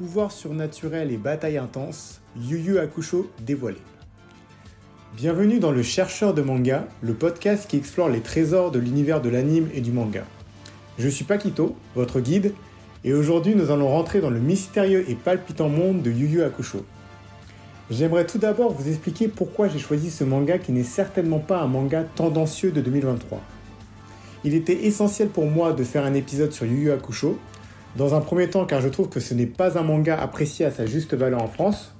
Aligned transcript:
pouvoir 0.00 0.32
surnaturel 0.32 1.12
et 1.12 1.18
bataille 1.18 1.58
intense, 1.58 2.22
Yu 2.34 2.58
Yu 2.58 2.78
Hakusho 2.78 3.30
dévoilé. 3.40 3.76
Bienvenue 5.14 5.58
dans 5.58 5.72
le 5.72 5.82
Chercheur 5.82 6.32
de 6.32 6.40
manga, 6.40 6.88
le 7.02 7.12
podcast 7.12 7.68
qui 7.68 7.76
explore 7.76 8.08
les 8.08 8.22
trésors 8.22 8.70
de 8.70 8.78
l'univers 8.78 9.20
de 9.20 9.28
l'anime 9.28 9.68
et 9.74 9.82
du 9.82 9.92
manga. 9.92 10.24
Je 10.98 11.06
suis 11.06 11.26
Pakito, 11.26 11.76
votre 11.94 12.20
guide, 12.20 12.54
et 13.04 13.12
aujourd'hui 13.12 13.54
nous 13.54 13.70
allons 13.70 13.88
rentrer 13.88 14.22
dans 14.22 14.30
le 14.30 14.40
mystérieux 14.40 15.04
et 15.06 15.14
palpitant 15.16 15.68
monde 15.68 16.00
de 16.00 16.10
Yu 16.10 16.28
Yu 16.28 16.42
Hakusho. 16.44 16.82
J'aimerais 17.90 18.24
tout 18.24 18.38
d'abord 18.38 18.72
vous 18.72 18.88
expliquer 18.88 19.28
pourquoi 19.28 19.68
j'ai 19.68 19.78
choisi 19.78 20.10
ce 20.10 20.24
manga 20.24 20.56
qui 20.56 20.72
n'est 20.72 20.82
certainement 20.82 21.40
pas 21.40 21.60
un 21.60 21.66
manga 21.66 22.04
tendancieux 22.04 22.72
de 22.72 22.80
2023. 22.80 23.38
Il 24.44 24.54
était 24.54 24.86
essentiel 24.86 25.28
pour 25.28 25.44
moi 25.44 25.74
de 25.74 25.84
faire 25.84 26.06
un 26.06 26.14
épisode 26.14 26.52
sur 26.52 26.64
Yu 26.64 26.84
Yu 26.84 26.90
Hakusho, 26.90 27.38
dans 27.96 28.14
un 28.14 28.20
premier 28.20 28.48
temps 28.48 28.64
car 28.66 28.80
je 28.80 28.88
trouve 28.88 29.08
que 29.08 29.20
ce 29.20 29.34
n'est 29.34 29.46
pas 29.46 29.78
un 29.78 29.82
manga 29.82 30.20
apprécié 30.20 30.64
à 30.64 30.70
sa 30.70 30.86
juste 30.86 31.14
valeur 31.14 31.42
en 31.42 31.48
France. 31.48 31.94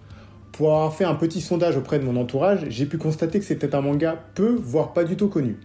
Pour 0.52 0.74
avoir 0.74 0.95
fait 0.95 1.05
un 1.05 1.15
petit 1.15 1.41
sondage 1.41 1.77
auprès 1.77 1.98
de 1.98 2.05
mon 2.05 2.16
entourage, 2.16 2.66
j'ai 2.69 2.87
pu 2.87 2.98
constater 2.98 3.38
que 3.38 3.45
c'était 3.45 3.74
un 3.74 3.80
manga 3.80 4.23
peu, 4.34 4.56
voire 4.62 4.92
pas 4.92 5.05
du 5.05 5.16
tout 5.16 5.29
connu. 5.29 5.56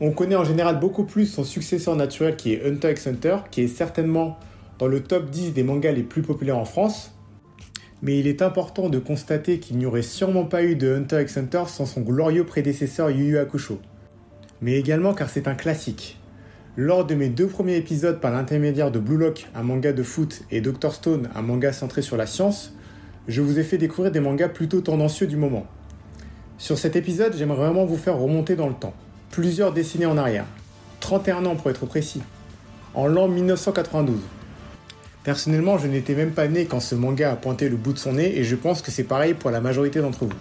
On 0.00 0.12
connaît 0.12 0.36
en 0.36 0.44
général 0.44 0.78
beaucoup 0.78 1.04
plus 1.04 1.26
son 1.26 1.42
successeur 1.42 1.96
naturel 1.96 2.36
qui 2.36 2.52
est 2.52 2.66
Hunter 2.66 2.92
x 2.92 3.06
Hunter, 3.06 3.38
qui 3.50 3.62
est 3.62 3.68
certainement 3.68 4.38
dans 4.78 4.86
le 4.86 5.02
top 5.02 5.30
10 5.30 5.54
des 5.54 5.62
mangas 5.62 5.92
les 5.92 6.02
plus 6.02 6.22
populaires 6.22 6.58
en 6.58 6.66
France, 6.66 7.12
mais 8.02 8.18
il 8.18 8.26
est 8.26 8.42
important 8.42 8.90
de 8.90 8.98
constater 8.98 9.58
qu'il 9.58 9.78
n'y 9.78 9.86
aurait 9.86 10.02
sûrement 10.02 10.44
pas 10.44 10.62
eu 10.62 10.76
de 10.76 10.94
Hunter 10.94 11.22
x 11.22 11.38
Hunter 11.38 11.62
sans 11.66 11.86
son 11.86 12.02
glorieux 12.02 12.44
prédécesseur 12.44 13.10
Yu 13.10 13.24
Yu 13.24 13.38
Hakusho. 13.38 13.80
Mais 14.60 14.74
également 14.74 15.14
car 15.14 15.30
c'est 15.30 15.48
un 15.48 15.54
classique. 15.54 16.18
Lors 16.78 17.06
de 17.06 17.14
mes 17.14 17.30
deux 17.30 17.46
premiers 17.46 17.76
épisodes 17.76 18.20
par 18.20 18.30
l'intermédiaire 18.30 18.90
de 18.90 18.98
Blue 18.98 19.16
Lock, 19.16 19.48
un 19.54 19.62
manga 19.62 19.94
de 19.94 20.02
foot, 20.02 20.42
et 20.50 20.60
Dr 20.60 20.92
Stone, 20.92 21.30
un 21.34 21.40
manga 21.40 21.72
centré 21.72 22.02
sur 22.02 22.18
la 22.18 22.26
science, 22.26 22.74
je 23.28 23.40
vous 23.40 23.58
ai 23.58 23.62
fait 23.62 23.78
découvrir 23.78 24.12
des 24.12 24.20
mangas 24.20 24.50
plutôt 24.50 24.82
tendancieux 24.82 25.26
du 25.26 25.38
moment. 25.38 25.66
Sur 26.58 26.76
cet 26.76 26.94
épisode, 26.94 27.34
j'aimerais 27.34 27.56
vraiment 27.56 27.86
vous 27.86 27.96
faire 27.96 28.18
remonter 28.18 28.56
dans 28.56 28.68
le 28.68 28.74
temps. 28.74 28.92
Plusieurs 29.30 29.72
décennies 29.72 30.04
en 30.04 30.18
arrière. 30.18 30.44
31 31.00 31.46
ans 31.46 31.56
pour 31.56 31.70
être 31.70 31.86
précis. 31.86 32.20
En 32.92 33.06
l'an 33.06 33.28
1992. 33.28 34.18
Personnellement, 35.24 35.78
je 35.78 35.86
n'étais 35.86 36.14
même 36.14 36.32
pas 36.32 36.46
né 36.46 36.66
quand 36.66 36.80
ce 36.80 36.94
manga 36.94 37.32
a 37.32 37.36
pointé 37.36 37.70
le 37.70 37.76
bout 37.76 37.94
de 37.94 37.98
son 37.98 38.12
nez 38.12 38.38
et 38.38 38.44
je 38.44 38.54
pense 38.54 38.82
que 38.82 38.90
c'est 38.90 39.04
pareil 39.04 39.32
pour 39.32 39.50
la 39.50 39.62
majorité 39.62 40.02
d'entre 40.02 40.26
vous. 40.26 40.38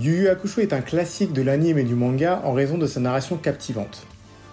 Yu 0.00 0.22
Yu 0.22 0.28
Hakusho 0.28 0.62
est 0.62 0.72
un 0.72 0.80
classique 0.80 1.34
de 1.34 1.42
l'anime 1.42 1.76
et 1.76 1.84
du 1.84 1.94
manga 1.94 2.40
en 2.44 2.54
raison 2.54 2.78
de 2.78 2.86
sa 2.86 3.00
narration 3.00 3.36
captivante, 3.36 4.06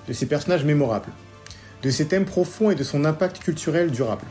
de 0.08 0.14
ses 0.14 0.26
personnages 0.26 0.66
mémorables, 0.66 1.12
de 1.82 1.90
ses 1.90 2.08
thèmes 2.08 2.26
profonds 2.26 2.72
et 2.72 2.76
de 2.76 2.84
son 2.84 3.06
impact 3.06 3.40
culturel 3.40 3.92
durable. 3.92 4.26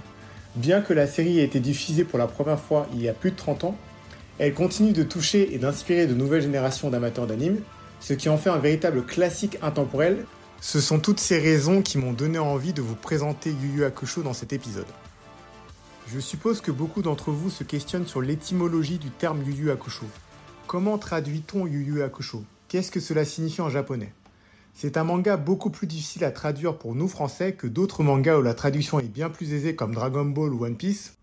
Bien 0.57 0.81
que 0.81 0.93
la 0.93 1.07
série 1.07 1.39
ait 1.39 1.45
été 1.45 1.61
diffusée 1.61 2.05
pour 2.05 2.19
la 2.19 2.27
première 2.27 2.61
fois 2.61 2.87
il 2.93 3.03
y 3.03 3.09
a 3.09 3.15
plus 3.15 3.31
de 3.31 3.37
30 3.37 3.65
ans, 3.65 3.77
elle 4.39 4.55
continue 4.55 4.93
de 4.93 5.03
toucher 5.03 5.55
et 5.55 5.59
d'inspirer 5.59 6.07
de 6.07 6.15
nouvelles 6.15 6.43
générations 6.43 6.91
d'amateurs 6.91 7.27
d'anime, 7.27 7.61
ce 8.01 8.13
qui 8.13 8.29
en 8.29 8.39
fait 8.39 8.51
un 8.51 8.59
véritable 8.59 9.05
classique 9.05 9.59
intemporel 9.63 10.25
ce 10.63 10.81
sont 10.81 11.01
toutes 11.01 11.19
ces 11.19 11.41
raisons 11.41 11.83
qui 11.83 11.99
m'ont 11.99 12.13
donné 12.13 12.39
envie 12.39 12.73
de 12.73 12.81
vous 12.81 12.95
présenter 12.95 13.51
Yu 13.51 13.79
Yu 13.79 13.85
Hakusho 13.85 14.23
dans 14.23 14.33
cet 14.33 14.53
épisode. 14.53 14.87
Je 16.07 16.21
suppose 16.21 16.61
que 16.61 16.71
beaucoup 16.71 17.03
d'entre 17.03 17.33
vous 17.33 17.51
se 17.51 17.65
questionnent 17.65 18.07
sur 18.07 18.23
l'étymologie 18.23 18.99
du 18.99 19.11
terme 19.11 19.43
Yu 19.43 19.55
Yu 19.55 19.71
Hakusho. 19.73 20.07
Comment 20.69 20.99
traduit-on 20.99 21.67
Yu 21.67 21.83
Yu 21.83 22.03
Hakusho? 22.05 22.45
Qu'est-ce 22.69 22.93
que 22.93 23.01
cela 23.01 23.25
signifie 23.25 23.61
en 23.61 23.71
japonais? 23.71 24.13
C'est 24.75 24.97
un 24.97 25.05
manga 25.05 25.37
beaucoup 25.37 25.71
plus 25.71 25.87
difficile 25.87 26.25
à 26.25 26.31
traduire 26.31 26.79
pour 26.79 26.95
nous 26.95 27.09
français 27.09 27.55
que 27.55 27.67
d'autres 27.67 28.03
mangas 28.03 28.39
où 28.39 28.43
la 28.43 28.55
traduction 28.55 28.99
est 28.99 29.13
bien 29.13 29.31
plus 29.31 29.53
aisée 29.53 29.77
comme 29.77 29.95
Dragon 29.95 30.25
Ball 30.25 30.53
ou 30.53 30.65
One 30.65 30.77
Piece, 30.77 31.15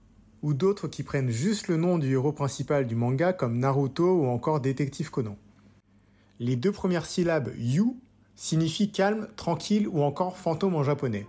ou 0.41 0.53
d'autres 0.53 0.87
qui 0.87 1.03
prennent 1.03 1.29
juste 1.29 1.67
le 1.67 1.77
nom 1.77 1.97
du 1.97 2.13
héros 2.13 2.31
principal 2.31 2.87
du 2.87 2.95
manga 2.95 3.33
comme 3.33 3.57
Naruto 3.57 4.21
ou 4.21 4.27
encore 4.27 4.61
Détective 4.61 5.09
Conan. 5.09 5.37
Les 6.39 6.55
deux 6.55 6.71
premières 6.71 7.05
syllabes 7.05 7.51
Yu 7.57 7.97
signifie 8.35 8.91
calme, 8.91 9.27
tranquille 9.35 9.87
ou 9.89 10.01
encore 10.03 10.37
fantôme 10.37 10.75
en 10.75 10.83
japonais. 10.83 11.27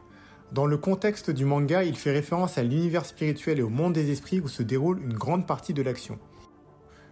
Dans 0.53 0.67
le 0.67 0.77
contexte 0.77 1.31
du 1.31 1.45
manga, 1.45 1.83
il 1.83 1.97
fait 1.97 2.13
référence 2.13 2.59
à 2.59 2.63
l'univers 2.63 3.05
spirituel 3.05 3.59
et 3.59 3.63
au 3.63 3.69
monde 3.69 3.95
des 3.95 4.11
esprits 4.11 4.41
où 4.41 4.49
se 4.49 4.63
déroule 4.63 5.01
une 5.03 5.15
grande 5.15 5.47
partie 5.47 5.75
de 5.75 5.83
l'action. 5.83 6.19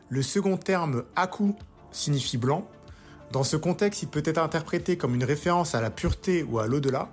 Le 0.08 0.22
second 0.22 0.56
terme 0.56 1.04
aku 1.16 1.54
signifie 1.90 2.36
blanc. 2.36 2.68
Dans 3.32 3.44
ce 3.44 3.56
contexte, 3.56 4.02
il 4.02 4.08
peut 4.08 4.22
être 4.24 4.38
interprété 4.38 4.96
comme 4.96 5.14
une 5.14 5.24
référence 5.24 5.74
à 5.74 5.80
la 5.80 5.90
pureté 5.90 6.42
ou 6.42 6.58
à 6.58 6.66
l'au-delà, 6.66 7.08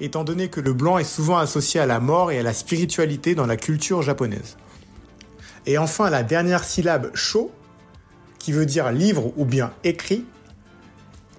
étant 0.00 0.22
donné 0.22 0.48
que 0.48 0.60
le 0.60 0.72
blanc 0.72 0.98
est 0.98 1.04
souvent 1.04 1.38
associé 1.38 1.80
à 1.80 1.86
la 1.86 1.98
mort 1.98 2.30
et 2.30 2.38
à 2.38 2.42
la 2.42 2.52
spiritualité 2.52 3.34
dans 3.34 3.46
la 3.46 3.56
culture 3.56 4.02
japonaise. 4.02 4.56
Et 5.66 5.76
enfin, 5.76 6.10
la 6.10 6.22
dernière 6.22 6.62
syllabe 6.62 7.10
sho, 7.14 7.50
qui 8.38 8.52
veut 8.52 8.66
dire 8.66 8.92
livre 8.92 9.32
ou 9.36 9.44
bien 9.44 9.72
écrit, 9.82 10.24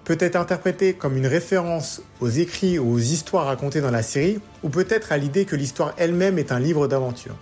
peut 0.04 0.18
être 0.20 0.36
interprété 0.36 0.92
comme 0.92 1.16
une 1.16 1.26
référence 1.26 2.02
aux 2.20 2.28
écrits 2.28 2.78
ou 2.78 2.92
aux 2.92 2.98
histoires 2.98 3.46
racontées 3.46 3.80
dans 3.80 3.90
la 3.90 4.02
série, 4.02 4.38
ou 4.62 4.68
peut-être 4.68 5.12
à 5.12 5.16
l'idée 5.16 5.46
que 5.46 5.56
l'histoire 5.56 5.94
elle-même 5.96 6.38
est 6.38 6.52
un 6.52 6.60
livre 6.60 6.88
d'aventure. 6.88 7.36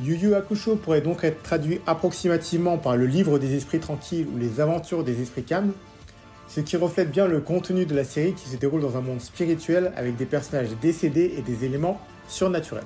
Yu 0.00 0.14
Yu 0.14 0.34
Hakusho 0.34 0.76
pourrait 0.76 1.00
donc 1.00 1.24
être 1.24 1.42
traduit 1.42 1.80
approximativement 1.86 2.78
par 2.78 2.96
le 2.96 3.06
livre 3.06 3.40
des 3.40 3.56
esprits 3.56 3.80
tranquilles 3.80 4.28
ou 4.32 4.38
les 4.38 4.60
aventures 4.60 5.02
des 5.02 5.20
esprits 5.20 5.42
calmes, 5.42 5.72
ce 6.46 6.60
qui 6.60 6.76
reflète 6.76 7.10
bien 7.10 7.26
le 7.26 7.40
contenu 7.40 7.84
de 7.84 7.96
la 7.96 8.04
série 8.04 8.32
qui 8.34 8.48
se 8.48 8.56
déroule 8.56 8.80
dans 8.80 8.96
un 8.96 9.00
monde 9.00 9.20
spirituel 9.20 9.92
avec 9.96 10.16
des 10.16 10.24
personnages 10.24 10.70
décédés 10.80 11.34
et 11.36 11.42
des 11.42 11.64
éléments 11.64 12.00
surnaturels. 12.28 12.84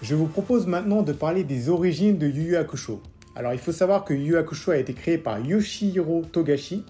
Je 0.00 0.14
vous 0.14 0.26
propose 0.26 0.66
maintenant 0.66 1.02
de 1.02 1.12
parler 1.12 1.44
des 1.44 1.68
origines 1.68 2.16
de 2.16 2.26
Yu 2.26 2.42
Yu 2.42 2.56
Hakusho. 2.56 3.02
Alors 3.36 3.52
il 3.52 3.58
faut 3.58 3.72
savoir 3.72 4.04
que 4.04 4.14
Yu 4.14 4.28
Yu 4.28 4.36
Hakusho 4.38 4.70
a 4.70 4.78
été 4.78 4.94
créé 4.94 5.18
par 5.18 5.38
Yoshihiro 5.38 6.22
Togashi, 6.32 6.82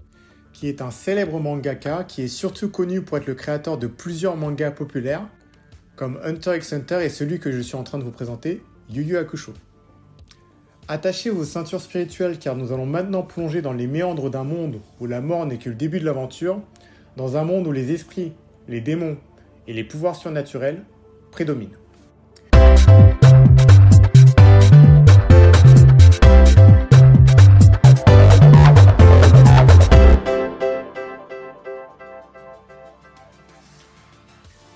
qui 0.53 0.69
est 0.69 0.81
un 0.83 0.93
célèbre 0.93 1.41
mangaka 1.41 2.05
qui 2.05 2.23
est 2.23 2.29
surtout 2.29 2.69
connu 2.69 3.03
pour 3.03 3.17
être 3.17 3.27
le 3.27 3.35
créateur 3.35 3.77
de 3.77 3.89
plusieurs 3.89 4.37
mangas 4.37 4.71
populaires, 4.71 5.27
comme 6.03 6.19
Hunter 6.25 6.57
x 6.57 6.73
Hunter 6.73 7.05
et 7.05 7.09
celui 7.09 7.39
que 7.39 7.53
je 7.53 7.61
suis 7.61 7.77
en 7.77 7.85
train 7.85 7.97
de 7.97 8.03
vous 8.03 8.11
présenter, 8.11 8.61
Yu 8.91 9.05
Yu 9.05 9.17
Hakusho. 9.19 9.53
Attachez 10.89 11.31
vos 11.31 11.45
ceintures 11.45 11.81
spirituelles 11.81 12.41
car 12.41 12.57
nous 12.57 12.73
allons 12.73 12.87
maintenant 12.87 13.23
plonger 13.23 13.63
dans 13.63 13.73
les 13.73 13.87
méandres 13.87 14.29
d'un 14.29 14.43
monde 14.43 14.81
où 14.99 15.07
la 15.07 15.21
mort 15.21 15.47
n'est 15.47 15.59
que 15.59 15.69
le 15.69 15.77
début 15.77 16.01
de 16.01 16.05
l'aventure, 16.05 16.61
dans 17.17 17.37
un 17.37 17.45
monde 17.45 17.69
où 17.69 17.71
les 17.71 17.93
esprits, 17.93 18.33
les 18.67 18.81
démons 18.81 19.17
et 19.69 19.73
les 19.73 19.85
pouvoirs 19.85 20.17
surnaturels 20.17 20.83
prédominent. 21.31 21.79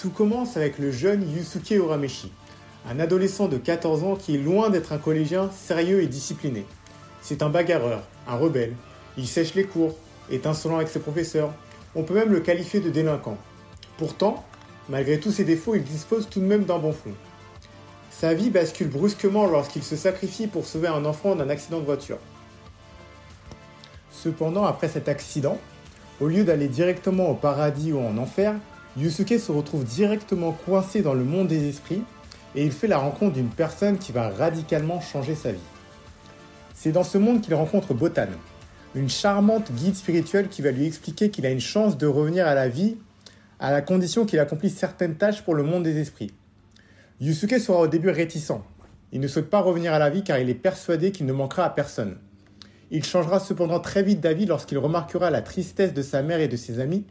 Tout 0.07 0.13
commence 0.13 0.57
avec 0.57 0.79
le 0.79 0.93
jeune 0.93 1.29
Yusuke 1.29 1.73
Urameshi, 1.73 2.31
un 2.89 3.01
adolescent 3.01 3.49
de 3.49 3.57
14 3.57 4.05
ans 4.05 4.15
qui 4.15 4.37
est 4.37 4.39
loin 4.39 4.71
d'être 4.71 4.93
un 4.93 4.99
collégien 4.99 5.51
sérieux 5.51 6.01
et 6.01 6.07
discipliné. 6.07 6.65
C'est 7.23 7.43
un 7.43 7.49
bagarreur, 7.49 8.05
un 8.29 8.37
rebelle. 8.37 8.75
Il 9.19 9.27
sèche 9.27 9.57
les 9.57 9.65
cours, 9.65 9.97
est 10.31 10.47
insolent 10.47 10.77
avec 10.77 10.87
ses 10.87 11.01
professeurs. 11.01 11.53
On 11.97 12.05
peut 12.05 12.15
même 12.15 12.31
le 12.31 12.39
qualifier 12.39 12.79
de 12.79 12.89
délinquant. 12.89 13.37
Pourtant, 13.99 14.45
malgré 14.89 15.19
tous 15.19 15.33
ses 15.33 15.43
défauts, 15.43 15.75
il 15.75 15.83
dispose 15.83 16.29
tout 16.31 16.39
de 16.39 16.47
même 16.47 16.67
d'un 16.67 16.79
bon 16.79 16.93
fond. 16.93 17.15
Sa 18.13 18.33
vie 18.33 18.51
bascule 18.51 18.89
brusquement 18.89 19.49
lorsqu'il 19.49 19.83
se 19.83 19.97
sacrifie 19.97 20.47
pour 20.47 20.67
sauver 20.67 20.87
un 20.87 21.05
enfant 21.05 21.35
d'un 21.35 21.51
accident 21.51 21.81
de 21.81 21.85
voiture. 21.85 22.19
Cependant, 24.13 24.67
après 24.67 24.87
cet 24.87 25.09
accident, 25.09 25.59
au 26.21 26.29
lieu 26.29 26.45
d'aller 26.45 26.69
directement 26.69 27.29
au 27.29 27.35
paradis 27.35 27.93
ou 27.93 27.99
en 27.99 28.17
enfer, 28.19 28.55
Yusuke 28.97 29.39
se 29.39 29.53
retrouve 29.53 29.85
directement 29.85 30.53
coincé 30.53 31.03
dans 31.03 31.13
le 31.13 31.25
monde 31.25 31.49
des 31.49 31.69
esprits 31.69 32.03
et 32.55 32.65
il 32.65 32.73
fait 32.73 32.87
la 32.87 32.97
rencontre 32.97 33.35
d'une 33.35 33.51
personne 33.51 33.99
qui 33.99 34.11
va 34.11 34.31
radicalement 34.31 35.03
changer 35.03 35.35
sa 35.35 35.53
vie. 35.53 35.59
C'est 36.75 36.93
dans 36.93 37.05
ce 37.05 37.19
monde 37.19 37.43
qu'il 37.43 37.55
rencontre 37.55 37.93
Botan, 37.93 38.29
une 38.95 39.11
charmante 39.11 39.71
guide 39.73 39.97
spirituelle 39.97 40.49
qui 40.49 40.63
va 40.63 40.71
lui 40.71 40.87
expliquer 40.87 41.31
qu'il 41.31 41.45
a 41.45 41.51
une 41.51 41.61
chance 41.61 41.99
de 41.99 42.07
revenir 42.07 42.47
à 42.47 42.55
la 42.55 42.69
vie 42.69 42.97
à 43.59 43.71
la 43.71 43.83
condition 43.83 44.25
qu'il 44.25 44.39
accomplisse 44.39 44.77
certaines 44.77 45.17
tâches 45.17 45.43
pour 45.43 45.55
le 45.55 45.63
monde 45.63 45.83
des 45.83 45.99
esprits. 45.99 46.33
Yusuke 47.21 47.59
sera 47.59 47.81
au 47.81 47.87
début 47.89 48.11
réticent. 48.11 48.63
Il 49.13 49.21
ne 49.21 49.29
souhaite 49.29 49.51
pas 49.51 49.61
revenir 49.61 49.93
à 49.93 49.99
la 49.99 50.09
vie 50.09 50.25
car 50.25 50.39
il 50.39 50.49
est 50.49 50.55
persuadé 50.55 51.13
qu'il 51.13 51.27
ne 51.27 51.33
manquera 51.35 51.65
à 51.65 51.71
personne. 51.71 52.17
Il 52.91 53.05
changera 53.05 53.41
cependant 53.41 53.81
très 53.81 54.03
vite 54.03 54.21
d'avis 54.21 54.47
lorsqu'il 54.47 54.79
remarquera 54.79 55.31
la 55.31 55.43
tristesse 55.43 55.93
de 55.93 56.03
sa 56.03 56.23
mère 56.23 56.41
et 56.41 56.49
de 56.49 56.57
ses 56.57 56.81
amis 56.81 57.05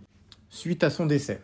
suite 0.49 0.83
à 0.83 0.89
son 0.89 1.05
décès. 1.05 1.41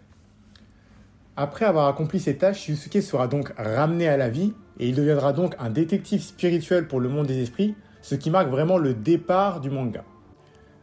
Après 1.38 1.63
avoir 1.63 1.88
accompli 1.88 2.19
ses 2.19 2.36
tâches, 2.36 2.68
Yusuke 2.68 3.01
sera 3.01 3.28
donc 3.28 3.54
ramené 3.57 4.07
à 4.10 4.18
la 4.18 4.30
vie 4.30 4.54
et 4.80 4.89
il 4.89 4.95
deviendra 4.95 5.31
donc 5.31 5.56
un 5.60 5.69
détective 5.69 6.22
spirituel 6.22 6.88
pour 6.88 7.00
le 7.00 7.07
monde 7.07 7.28
des 7.28 7.42
esprits, 7.42 7.74
ce 8.01 8.16
qui 8.16 8.30
marque 8.30 8.50
vraiment 8.50 8.78
le 8.78 8.94
départ 8.94 9.62
du 9.62 9.69
manga. 9.69 10.04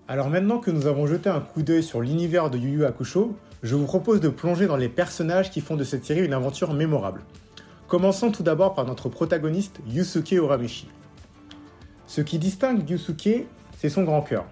Alors 0.09 0.31
maintenant 0.31 0.59
que 0.59 0.71
nous 0.71 0.87
avons 0.87 1.07
jeté 1.07 1.29
un 1.29 1.41
coup 1.41 1.63
d'œil 1.63 1.83
sur 1.83 2.01
l'univers 2.01 2.49
de 2.49 2.57
Yu 2.57 2.79
Yu 2.79 2.85
Hakusho, 2.87 3.37
je 3.63 3.75
vous 3.75 3.85
propose 3.85 4.21
de 4.21 4.31
plonger 4.31 4.67
dans 4.67 4.79
les 4.79 4.89
personnages 4.89 5.51
qui 5.51 5.61
font 5.61 5.77
de 5.77 5.85
cette 5.85 6.07
série 6.07 6.25
une 6.25 6.33
aventure 6.33 6.73
mémorable. 6.73 7.21
Commençons 7.87 8.31
tout 8.31 8.43
d'abord 8.43 8.75
par 8.75 8.87
notre 8.87 9.11
protagoniste 9.11 9.81
Yusuke 9.87 10.33
Urameshi. 10.33 10.89
Ce 12.07 12.23
qui 12.23 12.39
distingue 12.39 12.89
Yusuke, 12.89 13.47
c'est 13.77 13.91
son 13.91 14.05
grand 14.05 14.23
cœur. 14.23 14.47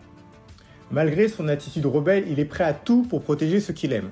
Malgré 0.91 1.29
son 1.29 1.49
attitude 1.49 1.87
rebelle, 1.87 2.25
il 2.29 2.39
est 2.39 2.45
prêt 2.45 2.65
à 2.65 2.75
tout 2.75 3.03
pour 3.09 3.23
protéger 3.23 3.61
ce 3.61 3.73
qu'il 3.73 3.95
aime, 3.95 4.11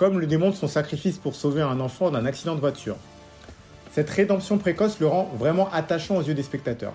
comme 0.00 0.18
le 0.18 0.26
démontre 0.26 0.56
son 0.56 0.66
sacrifice 0.66 1.18
pour 1.18 1.34
sauver 1.34 1.60
un 1.60 1.78
enfant 1.78 2.10
d'un 2.10 2.24
accident 2.24 2.54
de 2.54 2.60
voiture. 2.60 2.96
Cette 3.92 4.08
rédemption 4.08 4.56
précoce 4.56 4.98
le 4.98 5.06
rend 5.06 5.30
vraiment 5.38 5.68
attachant 5.74 6.16
aux 6.16 6.22
yeux 6.22 6.32
des 6.32 6.42
spectateurs. 6.42 6.94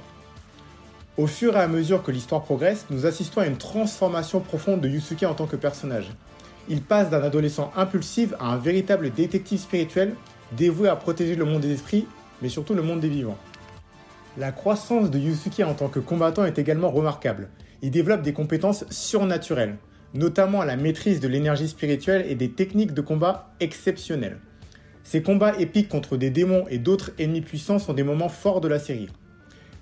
Au 1.15 1.27
fur 1.27 1.55
et 1.55 1.59
à 1.59 1.67
mesure 1.67 2.01
que 2.01 2.09
l'histoire 2.09 2.41
progresse, 2.41 2.87
nous 2.89 3.05
assistons 3.05 3.41
à 3.41 3.45
une 3.45 3.57
transformation 3.57 4.39
profonde 4.39 4.81
de 4.81 4.89
Yusuke 4.89 5.21
en 5.21 5.35
tant 5.35 5.45
que 5.45 5.55
personnage. 5.55 6.09
Il 6.67 6.81
passe 6.81 7.11
d'un 7.11 7.21
adolescent 7.21 7.71
impulsif 7.75 8.33
à 8.39 8.45
un 8.45 8.57
véritable 8.57 9.11
détective 9.11 9.59
spirituel 9.59 10.15
dévoué 10.53 10.89
à 10.89 10.95
protéger 10.95 11.35
le 11.35 11.45
monde 11.45 11.61
des 11.61 11.73
esprits, 11.73 12.07
mais 12.41 12.49
surtout 12.49 12.73
le 12.73 12.81
monde 12.81 13.01
des 13.01 13.09
vivants. 13.09 13.37
La 14.39 14.51
croissance 14.51 15.11
de 15.11 15.19
Yusuke 15.19 15.59
en 15.59 15.75
tant 15.75 15.89
que 15.89 15.99
combattant 15.99 16.43
est 16.43 16.57
également 16.57 16.89
remarquable. 16.89 17.49
Il 17.83 17.91
développe 17.91 18.23
des 18.23 18.33
compétences 18.33 18.83
surnaturelles, 18.89 19.77
notamment 20.15 20.61
à 20.61 20.65
la 20.65 20.77
maîtrise 20.77 21.19
de 21.19 21.27
l'énergie 21.27 21.67
spirituelle 21.67 22.25
et 22.27 22.35
des 22.35 22.51
techniques 22.51 22.93
de 22.93 23.01
combat 23.01 23.51
exceptionnelles. 23.59 24.39
Ses 25.03 25.21
combats 25.21 25.59
épiques 25.59 25.89
contre 25.89 26.17
des 26.17 26.31
démons 26.31 26.65
et 26.69 26.79
d'autres 26.79 27.11
ennemis 27.19 27.41
puissants 27.41 27.77
sont 27.77 27.93
des 27.93 28.03
moments 28.03 28.29
forts 28.29 28.61
de 28.61 28.67
la 28.67 28.79
série. 28.79 29.09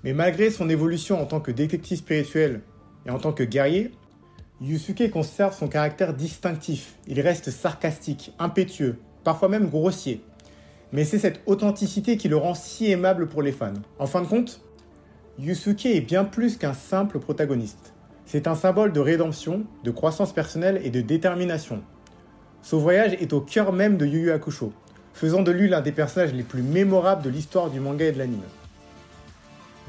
Mais 0.02 0.12
malgré 0.12 0.50
son 0.50 0.68
évolution 0.68 1.22
en 1.22 1.24
tant 1.24 1.40
que 1.40 1.50
détective 1.50 1.98
spirituel 1.98 2.60
et 3.06 3.10
en 3.10 3.18
tant 3.18 3.32
que 3.32 3.42
guerrier, 3.42 3.92
Yusuke 4.60 5.10
conserve 5.10 5.56
son 5.56 5.68
caractère 5.68 6.12
distinctif. 6.12 6.96
Il 7.06 7.20
reste 7.20 7.50
sarcastique, 7.50 8.32
impétueux, 8.38 8.98
parfois 9.24 9.48
même 9.48 9.70
grossier. 9.70 10.22
Mais 10.92 11.04
c'est 11.04 11.18
cette 11.18 11.40
authenticité 11.46 12.16
qui 12.16 12.28
le 12.28 12.36
rend 12.36 12.54
si 12.54 12.90
aimable 12.90 13.28
pour 13.28 13.40
les 13.40 13.52
fans. 13.52 13.72
En 13.98 14.06
fin 14.06 14.20
de 14.20 14.26
compte, 14.26 14.60
Yusuke 15.38 15.86
est 15.86 16.00
bien 16.00 16.24
plus 16.24 16.58
qu'un 16.58 16.74
simple 16.74 17.18
protagoniste. 17.18 17.93
C'est 18.26 18.46
un 18.46 18.54
symbole 18.54 18.92
de 18.92 19.00
rédemption, 19.00 19.64
de 19.84 19.90
croissance 19.90 20.32
personnelle 20.32 20.80
et 20.82 20.90
de 20.90 21.00
détermination. 21.00 21.82
Son 22.62 22.78
voyage 22.78 23.12
est 23.14 23.32
au 23.32 23.40
cœur 23.40 23.72
même 23.72 23.96
de 23.98 24.06
Yu 24.06 24.20
Yu 24.20 24.30
Hakusho, 24.32 24.72
faisant 25.12 25.42
de 25.42 25.52
lui 25.52 25.68
l'un 25.68 25.82
des 25.82 25.92
personnages 25.92 26.32
les 26.32 26.42
plus 26.42 26.62
mémorables 26.62 27.22
de 27.22 27.30
l'histoire 27.30 27.70
du 27.70 27.80
manga 27.80 28.06
et 28.06 28.12
de 28.12 28.18
l'anime. 28.18 28.40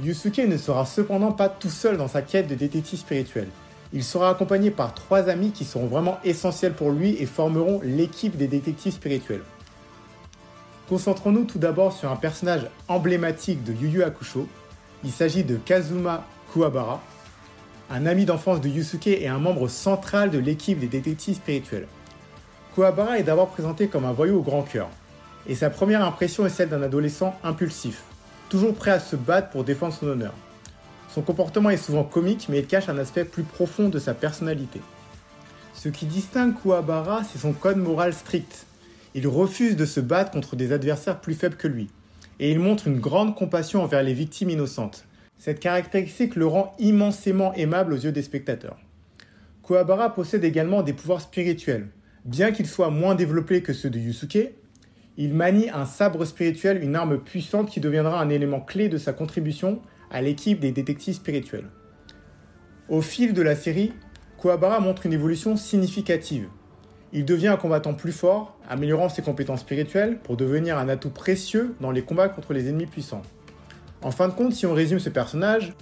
Yusuke 0.04 0.40
ne 0.40 0.58
sera 0.58 0.86
cependant 0.86 1.32
pas 1.32 1.48
tout 1.48 1.70
seul 1.70 1.96
dans 1.96 2.10
sa 2.10 2.22
quête 2.22 2.50
de 2.50 2.56
détective 2.56 3.00
spirituel. 3.00 3.48
Il 3.94 4.04
sera 4.04 4.30
accompagné 4.30 4.72
par 4.72 4.94
trois 4.94 5.30
amis 5.30 5.52
qui 5.52 5.64
seront 5.64 5.88
vraiment 5.88 6.20
essentiels 6.26 6.74
pour 6.74 6.92
lui 6.92 7.16
et 7.18 7.26
formeront 7.26 7.80
l'équipe 7.82 8.36
des 8.36 8.48
détectives 8.48 8.94
spirituels. 8.94 9.44
Concentrons-nous 10.90 11.46
tout 11.46 11.60
d'abord 11.60 11.94
sur 11.94 12.12
un 12.12 12.18
personnage 12.18 12.68
emblématique 12.90 13.64
de 13.64 13.72
Yu 13.72 13.88
Yu 13.88 14.04
Hakusho. 14.04 14.48
Il 15.06 15.12
s'agit 15.12 15.46
de 15.46 15.56
Kazuma 15.56 16.26
Kuwabara, 16.52 17.02
un 17.90 18.06
ami 18.06 18.26
d'enfance 18.26 18.62
de 18.62 18.70
Yusuke 18.70 19.08
et 19.08 19.28
un 19.28 19.38
membre 19.38 19.68
central 19.68 20.32
de 20.32 20.40
l'équipe 20.40 20.80
des 20.80 20.88
détectives 20.88 21.36
spirituels. 21.36 21.88
Kuwabara 22.74 23.20
est 23.20 23.24
d'abord 23.24 23.50
présenté 23.50 23.88
comme 23.88 24.06
un 24.06 24.12
voyou 24.12 24.40
au 24.40 24.42
grand 24.42 24.64
cœur, 24.64 24.90
et 25.48 25.56
sa 25.56 25.70
première 25.70 26.04
impression 26.04 26.46
est 26.46 26.50
celle 26.50 26.70
d'un 26.70 26.82
adolescent 26.82 27.36
impulsif, 27.44 28.04
toujours 28.50 28.74
prêt 28.74 28.92
à 28.92 29.00
se 29.00 29.16
battre 29.16 29.50
pour 29.50 29.64
défendre 29.64 29.94
son 29.94 30.08
honneur. 30.08 30.34
Son 31.14 31.22
comportement 31.22 31.70
est 31.70 31.78
souvent 31.78 32.04
comique, 32.04 32.48
mais 32.50 32.60
il 32.60 32.68
cache 32.68 32.90
un 32.90 32.98
aspect 32.98 33.24
plus 33.24 33.44
profond 33.44 33.88
de 33.88 34.00
sa 34.00 34.14
personnalité. 34.14 34.82
Ce 35.74 35.88
qui 35.88 36.06
distingue 36.06 36.56
Kuwabara, 36.56 37.24
c'est 37.24 37.40
son 37.40 37.54
code 37.54 37.78
moral 37.78 38.14
strict. 38.14 38.66
Il 39.14 39.28
refuse 39.28 39.78
de 39.78 39.86
se 39.86 40.00
battre 40.00 40.32
contre 40.32 40.56
des 40.56 40.74
adversaires 40.74 41.22
plus 41.22 41.36
faibles 41.36 41.56
que 41.56 41.68
lui, 41.68 41.90
et 42.40 42.52
il 42.52 42.60
montre 42.60 42.88
une 42.88 43.00
grande 43.00 43.36
compassion 43.36 43.84
envers 43.84 44.04
les 44.04 44.14
victimes 44.14 44.50
innocentes. 44.50 45.06
Cette 45.38 45.60
caractéristique 45.60 46.36
le 46.36 46.48
rend 46.48 46.74
immensément 46.80 47.54
aimable 47.54 47.94
aux 47.94 47.98
yeux 47.98 48.12
des 48.12 48.22
spectateurs. 48.24 48.78
Kuwabara 49.64 50.14
possède 50.14 50.44
également 50.44 50.84
des 50.84 50.94
pouvoirs 50.94 51.22
spirituels. 51.22 51.88
Bien 52.24 52.52
qu'il 52.52 52.68
soit 52.68 52.90
moins 52.90 53.16
développé 53.16 53.62
que 53.62 53.74
ceux 53.74 53.90
de 53.90 54.00
Yusuke, 54.00 54.52
il 55.18 55.34
manie 55.34 55.70
un 55.70 55.86
sabre 55.86 56.26
spirituel, 56.26 56.84
une 56.84 56.96
arme 56.96 57.20
puissante 57.20 57.70
qui 57.70 57.80
deviendra 57.80 58.20
un 58.20 58.30
élément 58.30 58.62
clé 58.62 58.90
de 58.90 58.98
sa 58.98 59.14
contribution 59.14 59.82
à 60.12 60.22
l'équipe 60.22 60.60
des 60.60 60.72
détectives 60.72 61.16
spirituels. 61.16 61.70
Au 62.90 63.02
fil 63.02 63.34
de 63.34 63.42
la 63.42 63.56
série, 63.56 63.94
Kuwabara 64.38 64.80
montre 64.80 65.06
une 65.06 65.14
évolution 65.14 65.56
significative. 65.56 66.48
Il 67.14 67.26
devient 67.26 67.48
un 67.48 67.58
combattant 67.58 67.94
plus 67.94 68.12
fort, 68.12 68.60
améliorant 68.68 69.10
ses 69.10 69.22
compétences 69.22 69.62
spirituelles 69.62 70.20
pour 70.20 70.38
devenir 70.38 70.78
un 70.78 70.90
atout 70.90 71.10
précieux 71.10 71.76
dans 71.80 71.92
les 71.92 72.02
combats 72.04 72.30
contre 72.30 72.54
les 72.54 72.68
ennemis 72.68 72.88
puissants. 72.88 73.22
En 74.02 74.12
fin 74.12 74.28
de 74.28 74.34
compte, 74.34 74.54
si 74.54 74.66
on 74.66 74.74
résume 74.74 75.00
ce 75.00 75.10
personnage, 75.10 75.74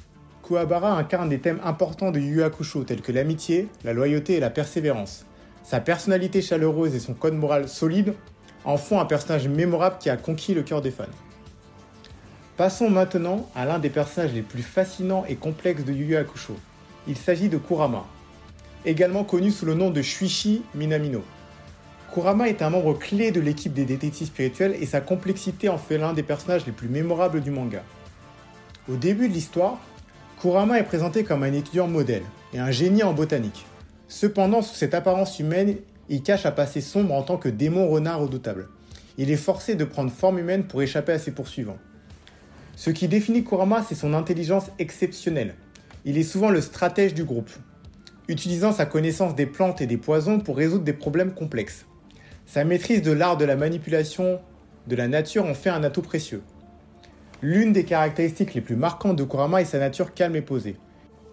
Kuwabara 0.43 0.97
incarne 0.97 1.29
des 1.29 1.39
thèmes 1.39 1.59
importants 1.63 2.11
de 2.11 2.19
Yu 2.19 2.43
Hakusho 2.43 2.83
tels 2.83 3.01
que 3.01 3.11
l'amitié, 3.11 3.69
la 3.83 3.93
loyauté 3.93 4.35
et 4.35 4.39
la 4.39 4.49
persévérance. 4.49 5.25
Sa 5.63 5.79
personnalité 5.79 6.41
chaleureuse 6.41 6.95
et 6.95 6.99
son 6.99 7.13
code 7.13 7.33
moral 7.33 7.69
solide 7.69 8.13
en 8.65 8.77
font 8.77 8.99
un 8.99 9.05
personnage 9.05 9.47
mémorable 9.47 9.97
qui 9.99 10.09
a 10.09 10.17
conquis 10.17 10.53
le 10.53 10.63
cœur 10.63 10.81
des 10.81 10.91
fans. 10.91 11.05
Passons 12.57 12.89
maintenant 12.89 13.49
à 13.55 13.65
l'un 13.65 13.79
des 13.79 13.89
personnages 13.89 14.33
les 14.33 14.41
plus 14.41 14.61
fascinants 14.61 15.25
et 15.27 15.35
complexes 15.35 15.85
de 15.85 15.93
Yu 15.93 16.05
Yu 16.05 16.15
Hakusho. 16.17 16.55
Il 17.07 17.17
s'agit 17.17 17.49
de 17.49 17.57
Kurama, 17.57 18.05
également 18.85 19.23
connu 19.23 19.51
sous 19.51 19.65
le 19.65 19.73
nom 19.73 19.89
de 19.89 20.01
Shuichi 20.01 20.63
Minamino. 20.75 21.23
Kurama 22.13 22.47
est 22.47 22.61
un 22.61 22.69
membre 22.69 22.93
clé 22.93 23.31
de 23.31 23.41
l'équipe 23.41 23.73
des 23.73 23.85
détectives 23.85 24.27
spirituels 24.27 24.75
et 24.79 24.85
sa 24.85 25.01
complexité 25.01 25.67
en 25.67 25.77
fait 25.77 25.97
l'un 25.97 26.13
des 26.13 26.21
personnages 26.21 26.65
les 26.65 26.71
plus 26.71 26.89
mémorables 26.89 27.41
du 27.41 27.49
manga. 27.49 27.83
Au 28.89 28.97
début 28.97 29.29
de 29.29 29.33
l'histoire, 29.33 29.79
Kurama 30.41 30.77
est 30.77 30.83
présenté 30.83 31.23
comme 31.23 31.43
un 31.43 31.53
étudiant 31.53 31.87
modèle 31.87 32.23
et 32.53 32.59
un 32.59 32.69
génie 32.69 33.03
en 33.03 33.13
botanique. 33.13 33.65
Cependant, 34.09 34.61
sous 34.61 34.75
cette 34.75 34.93
apparence 34.93 35.39
humaine, 35.39 35.77
il 36.09 36.21
cache 36.21 36.45
un 36.45 36.51
passé 36.51 36.81
sombre 36.81 37.13
en 37.13 37.23
tant 37.23 37.37
que 37.37 37.47
démon 37.47 37.87
renard 37.87 38.19
redoutable. 38.19 38.67
Il 39.17 39.31
est 39.31 39.37
forcé 39.37 39.75
de 39.75 39.85
prendre 39.85 40.11
forme 40.11 40.37
humaine 40.37 40.65
pour 40.65 40.81
échapper 40.81 41.13
à 41.13 41.19
ses 41.19 41.31
poursuivants. 41.31 41.77
Ce 42.75 42.89
qui 42.89 43.07
définit 43.07 43.45
Kurama, 43.45 43.85
c'est 43.87 43.95
son 43.95 44.13
intelligence 44.13 44.69
exceptionnelle. 44.79 45.55
Il 46.03 46.17
est 46.17 46.23
souvent 46.23 46.49
le 46.49 46.59
stratège 46.59 47.13
du 47.13 47.23
groupe, 47.23 47.51
utilisant 48.27 48.73
sa 48.73 48.85
connaissance 48.85 49.33
des 49.33 49.45
plantes 49.45 49.79
et 49.79 49.87
des 49.87 49.95
poisons 49.95 50.41
pour 50.41 50.57
résoudre 50.57 50.83
des 50.83 50.91
problèmes 50.91 51.33
complexes. 51.33 51.85
Sa 52.45 52.65
maîtrise 52.65 53.01
de 53.01 53.13
l'art 53.13 53.37
de 53.37 53.45
la 53.45 53.55
manipulation 53.55 54.41
de 54.87 54.95
la 54.97 55.07
nature 55.07 55.45
en 55.45 55.53
fait 55.53 55.69
un 55.69 55.85
atout 55.85 56.01
précieux. 56.01 56.41
L'une 57.43 57.73
des 57.73 57.83
caractéristiques 57.83 58.53
les 58.53 58.61
plus 58.61 58.77
marquantes 58.77 59.17
de 59.17 59.25
Kurama 59.25 59.59
est 59.59 59.65
sa 59.65 59.77
nature 59.77 60.13
calme 60.13 60.37
et 60.37 60.41
posée. 60.41 60.77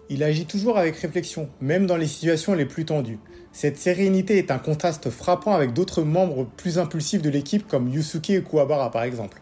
Il 0.09 0.23
agit 0.23 0.45
toujours 0.45 0.77
avec 0.77 0.97
réflexion, 0.97 1.47
même 1.61 1.85
dans 1.85 1.95
les 1.95 2.05
situations 2.05 2.53
les 2.53 2.65
plus 2.65 2.83
tendues. 2.83 3.17
Cette 3.53 3.77
sérénité 3.77 4.37
est 4.37 4.51
un 4.51 4.57
contraste 4.57 5.09
frappant 5.09 5.55
avec 5.55 5.71
d'autres 5.71 6.03
membres 6.03 6.45
plus 6.57 6.79
impulsifs 6.79 7.21
de 7.21 7.29
l'équipe 7.29 7.65
comme 7.65 7.87
Yusuke 7.87 8.31
et 8.31 8.41
Kuwabara 8.41 8.91
par 8.91 9.03
exemple. 9.03 9.39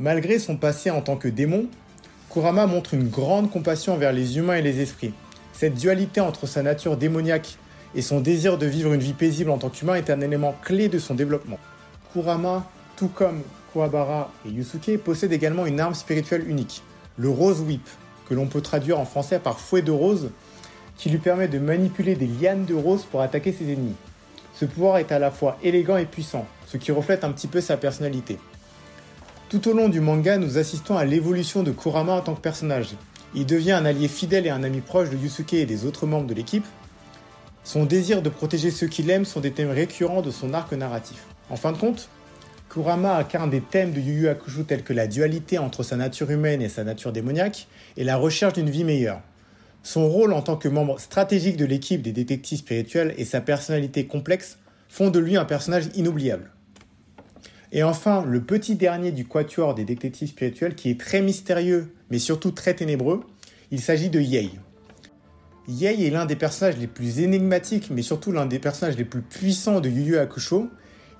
Malgré 0.00 0.40
son 0.40 0.56
passé 0.56 0.90
en 0.90 1.00
tant 1.00 1.14
que 1.14 1.28
démon, 1.28 1.66
Kurama 2.28 2.66
montre 2.66 2.94
une 2.94 3.08
grande 3.08 3.48
compassion 3.48 3.92
envers 3.92 4.12
les 4.12 4.36
humains 4.36 4.56
et 4.56 4.62
les 4.62 4.80
esprits. 4.80 5.14
Cette 5.52 5.74
dualité 5.74 6.20
entre 6.20 6.48
sa 6.48 6.64
nature 6.64 6.96
démoniaque 6.96 7.56
et 7.94 8.02
son 8.02 8.18
désir 8.18 8.58
de 8.58 8.66
vivre 8.66 8.92
une 8.94 9.00
vie 9.00 9.12
paisible 9.12 9.50
en 9.50 9.58
tant 9.58 9.70
qu'humain 9.70 9.94
est 9.94 10.10
un 10.10 10.22
élément 10.22 10.56
clé 10.60 10.88
de 10.88 10.98
son 10.98 11.14
développement. 11.14 11.60
Kurama, 12.12 12.68
tout 12.96 13.06
comme 13.06 13.42
Kuwabara 13.72 14.30
et 14.46 14.50
Yusuke, 14.50 14.98
possède 14.98 15.32
également 15.32 15.66
une 15.66 15.80
arme 15.80 15.94
spirituelle 15.94 16.48
unique, 16.48 16.82
le 17.16 17.28
Rose 17.28 17.60
Whip, 17.60 17.86
que 18.28 18.34
l'on 18.34 18.46
peut 18.46 18.60
traduire 18.60 18.98
en 18.98 19.04
français 19.04 19.38
par 19.38 19.58
fouet 19.58 19.82
de 19.82 19.90
rose, 19.90 20.30
qui 20.96 21.10
lui 21.10 21.18
permet 21.18 21.48
de 21.48 21.58
manipuler 21.58 22.14
des 22.14 22.26
lianes 22.26 22.64
de 22.64 22.74
rose 22.74 23.04
pour 23.04 23.22
attaquer 23.22 23.52
ses 23.52 23.72
ennemis. 23.72 23.94
Ce 24.54 24.64
pouvoir 24.64 24.98
est 24.98 25.12
à 25.12 25.18
la 25.18 25.30
fois 25.30 25.56
élégant 25.62 25.96
et 25.96 26.04
puissant, 26.04 26.46
ce 26.66 26.76
qui 26.76 26.92
reflète 26.92 27.24
un 27.24 27.30
petit 27.30 27.46
peu 27.46 27.60
sa 27.60 27.76
personnalité. 27.76 28.38
Tout 29.48 29.68
au 29.68 29.72
long 29.72 29.88
du 29.88 30.00
manga, 30.00 30.36
nous 30.36 30.58
assistons 30.58 30.98
à 30.98 31.04
l'évolution 31.04 31.62
de 31.62 31.70
Kurama 31.70 32.14
en 32.14 32.20
tant 32.20 32.34
que 32.34 32.40
personnage. 32.40 32.96
Il 33.34 33.46
devient 33.46 33.72
un 33.72 33.84
allié 33.84 34.08
fidèle 34.08 34.46
et 34.46 34.50
un 34.50 34.62
ami 34.62 34.80
proche 34.80 35.10
de 35.10 35.16
Yusuke 35.16 35.54
et 35.54 35.66
des 35.66 35.86
autres 35.86 36.06
membres 36.06 36.26
de 36.26 36.34
l'équipe. 36.34 36.66
Son 37.64 37.84
désir 37.84 38.20
de 38.20 38.28
protéger 38.28 38.70
ceux 38.70 38.88
qu'il 38.88 39.08
aime 39.10 39.24
sont 39.24 39.40
des 39.40 39.52
thèmes 39.52 39.70
récurrents 39.70 40.22
de 40.22 40.30
son 40.30 40.52
arc 40.52 40.72
narratif. 40.72 41.24
En 41.50 41.56
fin 41.56 41.72
de 41.72 41.78
compte, 41.78 42.08
Kurama 42.68 43.16
incarne 43.16 43.50
des 43.50 43.62
thèmes 43.62 43.92
de 43.92 44.00
Yu 44.00 44.12
Yu 44.12 44.28
Hakusho 44.28 44.62
tels 44.62 44.82
que 44.82 44.92
la 44.92 45.06
dualité 45.06 45.58
entre 45.58 45.82
sa 45.82 45.96
nature 45.96 46.30
humaine 46.30 46.60
et 46.60 46.68
sa 46.68 46.84
nature 46.84 47.12
démoniaque 47.12 47.66
et 47.96 48.04
la 48.04 48.16
recherche 48.16 48.52
d'une 48.54 48.68
vie 48.68 48.84
meilleure. 48.84 49.22
Son 49.82 50.08
rôle 50.08 50.32
en 50.32 50.42
tant 50.42 50.56
que 50.56 50.68
membre 50.68 51.00
stratégique 51.00 51.56
de 51.56 51.64
l'équipe 51.64 52.02
des 52.02 52.12
détectives 52.12 52.58
spirituels 52.58 53.14
et 53.16 53.24
sa 53.24 53.40
personnalité 53.40 54.06
complexe 54.06 54.58
font 54.88 55.10
de 55.10 55.18
lui 55.18 55.36
un 55.36 55.44
personnage 55.44 55.88
inoubliable. 55.94 56.50
Et 57.72 57.82
enfin, 57.82 58.24
le 58.26 58.42
petit 58.42 58.74
dernier 58.74 59.12
du 59.12 59.26
quatuor 59.26 59.74
des 59.74 59.84
détectives 59.84 60.28
spirituels 60.28 60.74
qui 60.74 60.90
est 60.90 61.00
très 61.00 61.22
mystérieux 61.22 61.94
mais 62.10 62.18
surtout 62.18 62.50
très 62.50 62.74
ténébreux, 62.74 63.24
il 63.70 63.80
s'agit 63.80 64.10
de 64.10 64.20
Yei. 64.20 64.50
Yei 65.68 66.06
est 66.06 66.10
l'un 66.10 66.26
des 66.26 66.36
personnages 66.36 66.78
les 66.78 66.86
plus 66.86 67.20
énigmatiques 67.20 67.90
mais 67.90 68.02
surtout 68.02 68.32
l'un 68.32 68.46
des 68.46 68.58
personnages 68.58 68.96
les 68.96 69.04
plus 69.04 69.22
puissants 69.22 69.80
de 69.80 69.88
Yu 69.88 70.02
Yu 70.02 70.18
Hakusho. 70.18 70.68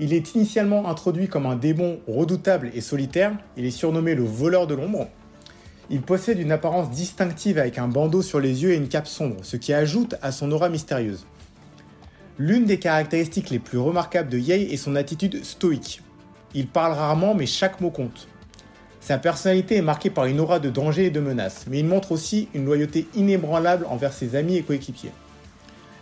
Il 0.01 0.13
est 0.13 0.35
initialement 0.35 0.89
introduit 0.89 1.27
comme 1.27 1.47
un 1.47 1.57
démon 1.57 1.99
redoutable 2.07 2.71
et 2.73 2.81
solitaire, 2.81 3.33
il 3.57 3.65
est 3.65 3.73
surnommé 3.73 4.15
le 4.15 4.23
voleur 4.23 4.69
de 4.69 4.75
l'ombre. 4.75 5.09
Il 5.91 6.03
possède 6.03 6.39
une 6.39 6.53
apparence 6.53 6.91
distinctive 6.91 7.59
avec 7.59 7.79
un 7.79 7.89
bandeau 7.89 8.23
sur 8.23 8.39
les 8.39 8.63
yeux 8.63 8.73
et 8.73 8.77
une 8.77 8.89
cape 8.89 9.09
sombre, 9.09 9.37
ce 9.43 9.57
qui 9.57 9.73
ajoute 9.73 10.15
à 10.23 10.31
son 10.31 10.53
aura 10.53 10.69
mystérieuse. 10.69 11.27
L'une 12.39 12.67
des 12.67 12.79
caractéristiques 12.79 13.51
les 13.51 13.59
plus 13.59 13.79
remarquables 13.79 14.29
de 14.29 14.39
Yei 14.39 14.73
est 14.73 14.77
son 14.77 14.95
attitude 14.95 15.45
stoïque. 15.45 16.03
Il 16.55 16.69
parle 16.69 16.93
rarement 16.93 17.35
mais 17.35 17.47
chaque 17.47 17.81
mot 17.81 17.91
compte. 17.91 18.29
Sa 19.01 19.19
personnalité 19.19 19.77
est 19.77 19.83
marquée 19.83 20.11
par 20.11 20.27
une 20.27 20.39
aura 20.39 20.61
de 20.61 20.71
danger 20.71 21.07
et 21.07 21.11
de 21.11 21.19
menace, 21.19 21.65
mais 21.69 21.81
il 21.81 21.87
montre 21.87 22.13
aussi 22.13 22.49
une 22.55 22.67
loyauté 22.67 23.09
inébranlable 23.17 23.87
envers 23.89 24.13
ses 24.13 24.37
amis 24.37 24.57
et 24.57 24.63
coéquipiers. 24.63 25.13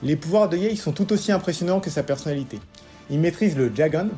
Les 0.03 0.17
pouvoirs 0.17 0.51
de 0.51 0.59
Yei 0.59 0.77
sont 0.77 0.93
tout 0.93 1.13
aussi 1.13 1.33
impressionnants 1.33 1.81
que 1.81 1.89
sa 1.89 2.03
personnalité. 2.03 2.59
Il 3.11 3.21
maîtrise 3.21 3.57
le 3.57 3.73
Jagan. 3.75 4.09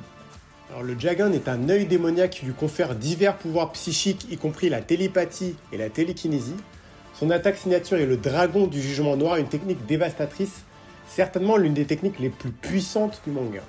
Alors, 0.71 0.83
le 0.83 0.99
Jagan 0.99 1.33
est 1.33 1.49
un 1.49 1.69
œil 1.69 1.87
démoniaque 1.87 2.31
qui 2.31 2.47
lui 2.47 2.55
confère 2.55 2.95
divers 2.95 3.37
pouvoirs 3.37 3.73
psychiques, 3.73 4.27
y 4.31 4.37
compris 4.37 4.69
la 4.69 4.81
télépathie 4.81 5.57
et 5.73 5.77
la 5.77 5.91
télékinésie. 5.91 6.57
Son 7.15 7.31
attaque 7.31 7.57
signature 7.57 7.99
est 7.99 8.07
le 8.07 8.17
dragon 8.17 8.67
du 8.67 8.81
jugement 8.81 9.17
noir, 9.17 9.37
une 9.37 9.49
technique 9.49 9.85
dévastatrice 9.87 10.65
certainement 11.09 11.57
l'une 11.57 11.75
des 11.75 11.87
techniques 11.87 12.19
les 12.19 12.31
plus 12.31 12.51
puissantes 12.51 13.21
du 13.25 13.33
manga. 13.33 13.63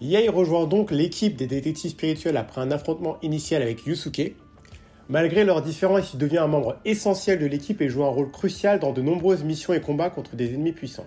Yei 0.00 0.28
rejoint 0.28 0.66
donc 0.66 0.90
l'équipe 0.90 1.36
des 1.36 1.46
détectives 1.46 1.90
spirituels 1.90 2.36
après 2.36 2.60
un 2.60 2.70
affrontement 2.70 3.18
initial 3.22 3.60
avec 3.60 3.84
Yusuke. 3.86 4.34
Malgré 5.08 5.44
leurs 5.44 5.60
différences, 5.60 6.14
il 6.14 6.18
devient 6.18 6.38
un 6.38 6.46
membre 6.46 6.78
essentiel 6.84 7.38
de 7.38 7.46
l'équipe 7.46 7.82
et 7.82 7.88
joue 7.88 8.04
un 8.04 8.08
rôle 8.08 8.30
crucial 8.30 8.78
dans 8.78 8.92
de 8.92 9.02
nombreuses 9.02 9.42
missions 9.42 9.74
et 9.74 9.80
combats 9.80 10.08
contre 10.08 10.36
des 10.36 10.54
ennemis 10.54 10.72
puissants. 10.72 11.06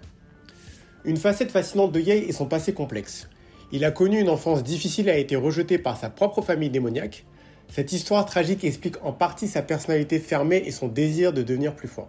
Une 1.05 1.17
facette 1.17 1.51
fascinante 1.51 1.91
de 1.91 1.99
Yei 1.99 2.29
est 2.29 2.31
son 2.31 2.45
passé 2.45 2.73
complexe. 2.73 3.27
Il 3.73 3.83
a 3.83 3.91
connu 3.91 4.21
une 4.21 4.29
enfance 4.29 4.63
difficile 4.63 5.09
et 5.09 5.11
a 5.11 5.17
été 5.17 5.35
rejeté 5.35 5.77
par 5.77 5.97
sa 5.97 6.09
propre 6.09 6.41
famille 6.41 6.69
démoniaque. 6.69 7.25
Cette 7.67 7.91
histoire 7.91 8.25
tragique 8.25 8.63
explique 8.63 8.95
en 9.03 9.11
partie 9.11 9.49
sa 9.49 9.61
personnalité 9.61 10.19
fermée 10.19 10.63
et 10.65 10.71
son 10.71 10.87
désir 10.87 11.33
de 11.33 11.43
devenir 11.43 11.75
plus 11.75 11.89
fort. 11.89 12.07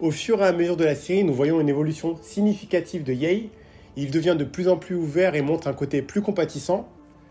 Au 0.00 0.10
fur 0.10 0.42
et 0.42 0.46
à 0.46 0.52
mesure 0.52 0.76
de 0.76 0.84
la 0.84 0.96
série, 0.96 1.22
nous 1.22 1.32
voyons 1.32 1.60
une 1.60 1.68
évolution 1.68 2.18
significative 2.22 3.04
de 3.04 3.12
Yei. 3.12 3.50
Il 3.96 4.10
devient 4.10 4.34
de 4.36 4.44
plus 4.44 4.66
en 4.66 4.76
plus 4.76 4.96
ouvert 4.96 5.36
et 5.36 5.42
montre 5.42 5.68
un 5.68 5.72
côté 5.72 6.02
plus 6.02 6.22
compatissant, 6.22 6.88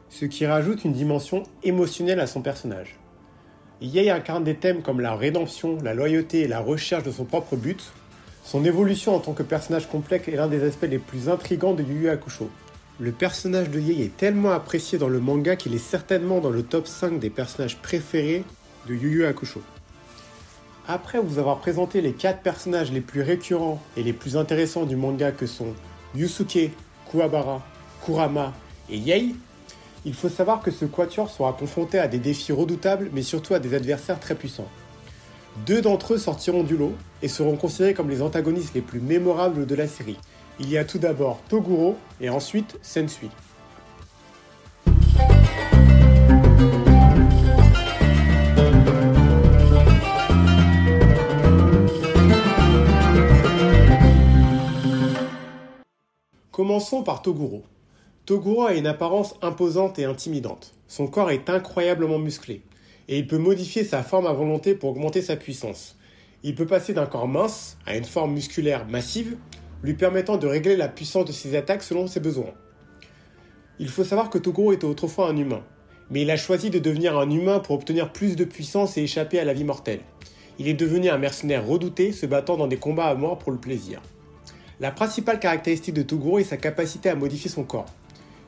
ce 0.07 0.23
qui 0.23 0.45
rajoute 0.45 0.85
une 0.85 0.93
dimension 0.93 1.43
émotionnelle 1.63 2.21
à 2.21 2.27
son 2.27 2.41
personnage. 2.41 2.97
Yei 3.81 4.09
incarne 4.09 4.45
des 4.45 4.55
thèmes 4.55 4.81
comme 4.81 5.01
la 5.01 5.15
rédemption, 5.15 5.77
la 5.83 5.93
loyauté 5.93 6.41
et 6.41 6.47
la 6.47 6.61
recherche 6.61 7.03
de 7.03 7.11
son 7.11 7.25
propre 7.25 7.57
but. 7.57 7.91
Son 8.45 8.63
évolution 8.63 9.15
en 9.15 9.19
tant 9.19 9.33
que 9.33 9.41
personnage 9.41 9.89
complexe 9.89 10.27
est 10.27 10.35
l'un 10.35 10.47
des 10.47 10.63
aspects 10.63 10.85
les 10.87 10.99
plus 10.99 11.29
intrigants 11.29 11.73
de 11.73 11.81
Yu 11.81 12.03
Yu 12.03 12.09
Hakusho. 12.09 12.47
Le 12.99 13.11
personnage 13.11 13.71
de 13.71 13.79
Yei 13.79 14.03
est 14.03 14.15
tellement 14.15 14.51
apprécié 14.51 14.99
dans 14.99 15.09
le 15.09 15.19
manga 15.19 15.55
qu'il 15.55 15.73
est 15.73 15.79
certainement 15.79 16.39
dans 16.39 16.51
le 16.51 16.61
top 16.61 16.85
5 16.85 17.19
des 17.19 17.31
personnages 17.31 17.77
préférés 17.77 18.43
de 18.87 18.93
Yu 18.93 19.09
Yu 19.09 19.25
Hakusho. 19.25 19.63
Après 20.87 21.19
vous 21.19 21.39
avoir 21.39 21.57
présenté 21.57 22.01
les 22.01 22.13
4 22.13 22.43
personnages 22.43 22.91
les 22.91 23.01
plus 23.01 23.23
récurrents 23.23 23.81
et 23.97 24.03
les 24.03 24.13
plus 24.13 24.37
intéressants 24.37 24.85
du 24.85 24.95
manga 24.95 25.31
que 25.31 25.47
sont 25.47 25.73
Yusuke, 26.13 26.69
Kuwabara, 27.09 27.65
Kurama 28.05 28.53
et 28.91 28.97
Yei, 28.97 29.35
il 30.05 30.13
faut 30.13 30.29
savoir 30.29 30.61
que 30.61 30.69
ce 30.69 30.85
quatuor 30.85 31.31
sera 31.31 31.51
confronté 31.53 31.97
à 31.97 32.07
des 32.07 32.19
défis 32.19 32.51
redoutables 32.51 33.09
mais 33.11 33.23
surtout 33.23 33.55
à 33.55 33.59
des 33.59 33.73
adversaires 33.73 34.19
très 34.19 34.35
puissants. 34.35 34.69
Deux 35.65 35.81
d'entre 35.81 36.15
eux 36.15 36.17
sortiront 36.17 36.63
du 36.63 36.75
lot 36.75 36.93
et 37.21 37.29
seront 37.29 37.55
considérés 37.55 37.93
comme 37.93 38.09
les 38.09 38.21
antagonistes 38.21 38.73
les 38.73 38.81
plus 38.81 38.99
mémorables 38.99 39.65
de 39.65 39.75
la 39.75 39.87
série. 39.87 40.17
Il 40.59 40.69
y 40.69 40.77
a 40.77 40.83
tout 40.83 40.99
d'abord 40.99 41.39
Toguro 41.47 41.97
et 42.19 42.29
ensuite 42.29 42.77
Sensui. 42.81 43.29
Commençons 56.51 57.03
par 57.03 57.21
Toguro. 57.21 57.63
Toguro 58.25 58.65
a 58.65 58.73
une 58.73 58.87
apparence 58.87 59.35
imposante 59.41 59.99
et 59.99 60.05
intimidante. 60.05 60.73
Son 60.87 61.07
corps 61.07 61.31
est 61.31 61.49
incroyablement 61.49 62.17
musclé, 62.17 62.61
et 63.07 63.19
il 63.19 63.27
peut 63.27 63.37
modifier 63.37 63.83
sa 63.83 64.03
forme 64.03 64.27
à 64.27 64.33
volonté 64.33 64.75
pour 64.75 64.91
augmenter 64.91 65.21
sa 65.21 65.35
puissance. 65.35 65.95
Il 66.43 66.55
peut 66.55 66.65
passer 66.65 66.93
d'un 66.93 67.05
corps 67.05 67.27
mince 67.27 67.77
à 67.85 67.95
une 67.95 68.05
forme 68.05 68.33
musculaire 68.33 68.87
massive, 68.87 69.37
lui 69.83 69.93
permettant 69.93 70.37
de 70.37 70.47
régler 70.47 70.75
la 70.75 70.87
puissance 70.87 71.25
de 71.25 71.31
ses 71.31 71.55
attaques 71.55 71.83
selon 71.83 72.07
ses 72.07 72.19
besoins. 72.19 72.53
Il 73.79 73.89
faut 73.89 74.03
savoir 74.03 74.29
que 74.29 74.37
Toguro 74.37 74.71
était 74.71 74.85
autrefois 74.85 75.29
un 75.29 75.37
humain, 75.37 75.63
mais 76.09 76.21
il 76.21 76.31
a 76.31 76.37
choisi 76.37 76.69
de 76.69 76.79
devenir 76.79 77.17
un 77.17 77.29
humain 77.29 77.59
pour 77.59 77.75
obtenir 77.75 78.11
plus 78.11 78.35
de 78.35 78.45
puissance 78.45 78.97
et 78.97 79.03
échapper 79.03 79.39
à 79.39 79.45
la 79.45 79.53
vie 79.53 79.63
mortelle. 79.63 80.01
Il 80.57 80.67
est 80.67 80.73
devenu 80.73 81.09
un 81.09 81.17
mercenaire 81.17 81.65
redouté, 81.67 82.11
se 82.11 82.25
battant 82.25 82.57
dans 82.57 82.67
des 82.67 82.77
combats 82.77 83.07
à 83.07 83.15
mort 83.15 83.37
pour 83.37 83.51
le 83.51 83.57
plaisir. 83.57 84.01
La 84.79 84.91
principale 84.91 85.39
caractéristique 85.39 85.93
de 85.93 86.03
Toguro 86.03 86.39
est 86.39 86.45
sa 86.45 86.57
capacité 86.57 87.09
à 87.09 87.15
modifier 87.15 87.49
son 87.49 87.63
corps. 87.63 87.87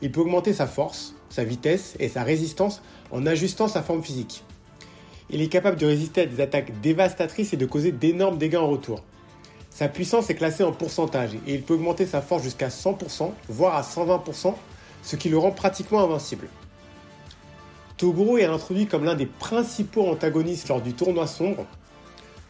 Il 0.02 0.12
peut 0.12 0.22
augmenter 0.22 0.54
sa 0.54 0.68
force, 0.68 1.16
sa 1.30 1.44
vitesse 1.44 1.96
et 2.00 2.10
sa 2.10 2.24
résistance 2.24 2.82
en 3.12 3.26
ajustant 3.26 3.68
sa 3.68 3.82
forme 3.82 4.04
physique. 4.04 4.44
Il 5.30 5.42
est 5.42 5.48
capable 5.48 5.78
de 5.78 5.86
résister 5.86 6.22
à 6.22 6.26
des 6.26 6.42
attaques 6.42 6.80
dévastatrices 6.82 7.54
et 7.54 7.58
de 7.58 7.66
causer 7.66 7.92
d'énormes 7.92 8.38
dégâts 8.38 8.58
en 8.58 8.68
retour. 8.68 9.04
Sa 9.70 9.88
puissance 9.88 10.30
est 10.30 10.36
classée 10.36 10.64
en 10.64 10.72
pourcentage 10.72 11.36
et 11.46 11.54
il 11.56 11.62
peut 11.62 11.76
augmenter 11.76 12.06
sa 12.06 12.22
force 12.22 12.44
jusqu'à 12.44 12.70
100%, 12.70 13.32
voire 13.50 13.76
à 13.76 13.82
120%, 13.82 14.54
ce 15.04 15.16
qui 15.16 15.30
le 15.30 15.38
rend 15.38 15.52
pratiquement 15.52 16.04
invincible. 16.04 16.48
Toguro 17.98 18.38
est 18.38 18.46
introduit 18.46 18.88
comme 18.88 19.04
l'un 19.04 19.16
des 19.16 19.26
principaux 19.26 20.08
antagonistes 20.08 20.70
lors 20.70 20.82
du 20.82 20.94
tournoi 20.94 21.28
sombre, 21.28 21.66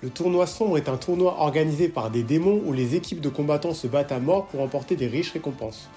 le 0.03 0.11
tournoi 0.11 0.45
sombre 0.45 0.77
est 0.77 0.89
un 0.89 0.97
tournoi 0.97 1.37
organisé 1.39 1.89
par 1.89 2.11
des 2.11 2.21
démons 2.21 2.61
où 2.63 2.71
les 2.71 2.93
équipes 2.93 3.19
de 3.19 3.29
combattants 3.29 3.73
se 3.73 3.87
battent 3.87 4.11
à 4.11 4.19
mort 4.19 4.45
pour 4.45 4.59
remporter 4.59 4.95
des 4.95 5.07
riches 5.07 5.31
récompenses. 5.31 5.89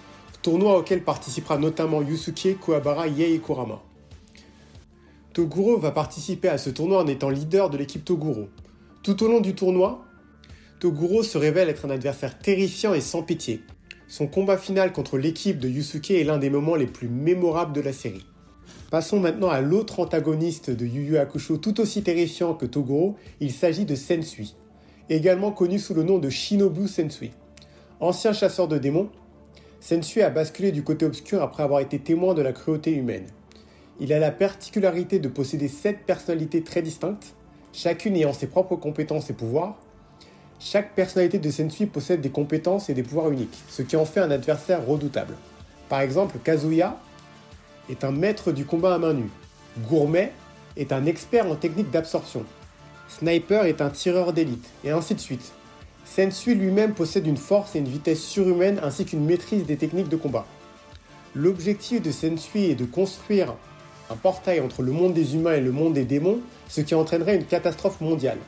Tournoi 0.43 0.79
auquel 0.79 1.05
participera 1.05 1.59
notamment 1.59 2.01
Yusuke, 2.01 2.57
Kuwabara, 2.59 3.09
Yei 3.09 3.41
Kurama. 3.41 3.83
Toguro 5.35 5.77
va 5.77 5.91
participer 5.91 6.49
à 6.49 6.57
ce 6.57 6.71
tournoi 6.71 7.03
en 7.03 7.07
étant 7.07 7.29
leader 7.29 7.69
de 7.69 7.77
l'équipe 7.77 8.05
Toguro. 8.05 8.49
Tout 9.03 9.23
au 9.23 9.29
long 9.29 9.41
du 9.41 9.55
tournoi, 9.55 10.03
Toguro 10.79 11.23
se 11.23 11.37
révèle 11.37 11.69
être 11.69 11.85
un 11.85 11.91
adversaire 11.91 12.39
terrifiant 12.39 12.95
et 12.95 13.03
sans 13.03 13.23
pitié. 13.23 13.61
Son 14.09 14.27
combat 14.27 14.57
final 14.57 14.95
contre 14.95 15.19
l'équipe 15.19 15.59
de 15.59 15.69
Yusuke 15.69 16.13
est 16.13 16.25
l'un 16.25 16.39
des 16.39 16.49
moments 16.49 16.75
les 16.75 16.87
plus 16.87 17.09
mémorables 17.09 17.75
de 17.75 17.83
la 17.83 17.93
série. 17.93 18.25
Passons 18.91 19.21
maintenant 19.21 19.51
à 19.51 19.61
l'autre 19.61 20.01
antagoniste 20.01 20.71
de 20.71 20.87
Yu 20.87 21.03
Yu 21.03 21.19
Hakusho 21.19 21.59
tout 21.59 21.81
aussi 21.83 22.03
terrifiant 22.03 22.55
que 22.55 22.65
Toguro, 22.65 23.17
il 23.41 23.53
s'agit 23.53 23.85
de 23.85 23.95
Sensui, 23.95 24.57
également 25.11 25.53
connu 25.53 25.79
sous 25.79 25.93
le 25.93 26.03
nom 26.03 26.19
de 26.19 26.31
Shinobu 26.31 26.89
Sensui. 26.89 27.31
Ancien 28.01 28.33
chasseur 28.33 28.67
de 28.67 28.79
démons, 28.79 29.11
Sensui 29.81 30.23
a 30.23 30.29
basculé 30.29 30.73
du 30.73 30.83
côté 30.83 31.07
obscur 31.07 31.43
après 31.43 31.63
avoir 31.63 31.81
été 31.81 31.99
témoin 31.99 32.35
de 32.35 32.43
la 32.43 32.53
cruauté 32.53 32.93
humaine. 32.93 33.27
Il 33.99 34.13
a 34.13 34.19
la 34.19 34.31
particularité 34.31 35.19
de 35.19 35.29
posséder 35.29 35.69
sept 35.69 36.05
personnalités 36.07 36.63
très 36.63 36.83
distinctes, 36.83 37.35
chacune 37.73 38.17
ayant 38.17 38.35
ses 38.35 38.47
propres 38.47 38.77
compétences 38.77 39.31
et 39.31 39.35
pouvoirs. 39.35 39.79
Chaque 40.59 40.95
personnalité 40.95 41.39
de 41.39 41.51
Sensui 41.51 41.87
possède 41.87 42.21
des 42.21 42.31
compétences 42.31 42.91
et 42.91 42.95
des 42.95 43.03
pouvoirs 43.03 43.31
uniques, 43.31 43.59
ce 43.69 43.81
qui 43.81 43.97
en 43.97 44.05
fait 44.05 44.21
un 44.21 44.31
adversaire 44.31 44.87
redoutable. 44.87 45.35
Par 45.89 46.03
exemple, 46.03 46.39
Kazuya 46.45 46.99
est 47.89 48.05
un 48.05 48.13
maître 48.13 48.53
du 48.53 48.67
combat 48.67 48.95
à 48.95 48.99
main 48.99 49.15
nue. 49.15 49.31
Gourmet 49.89 50.33
est 50.77 50.93
un 50.93 51.07
expert 51.07 51.47
en 51.47 51.57
technique 51.57 51.91
d'absorption. 51.91 52.45
Sniper 53.09 53.65
est 53.65 53.81
un 53.81 53.91
tireur 53.91 54.35
d'élite, 54.35 54.69
et 54.85 54.91
ainsi 54.91 55.15
de 55.15 55.21
suite. 55.21 55.53
Sensui 56.15 56.57
lui-même 56.57 56.93
possède 56.93 57.29
une 57.29 57.37
force 57.37 57.77
et 57.77 57.79
une 57.79 57.87
vitesse 57.87 58.21
surhumaine 58.21 58.81
ainsi 58.83 59.05
qu'une 59.05 59.25
maîtrise 59.25 59.65
des 59.65 59.77
techniques 59.77 60.09
de 60.09 60.17
combat. 60.17 60.45
L'objectif 61.37 62.03
de 62.03 62.11
Sensui 62.11 62.65
est 62.65 62.75
de 62.75 62.85
construire 62.85 63.55
un 64.11 64.17
portail 64.17 64.59
entre 64.59 64.83
le 64.83 64.91
monde 64.91 65.15
des 65.15 65.37
humains 65.37 65.55
et 65.55 65.61
le 65.61 65.71
monde 65.71 65.95
des 65.95 66.05
démons, 66.05 66.41
ce 66.69 66.81
qui 66.81 66.97
entraînerait 66.97 67.37
une 67.37 67.45
catastrophe 67.45 68.01
mondiale. 68.01 68.39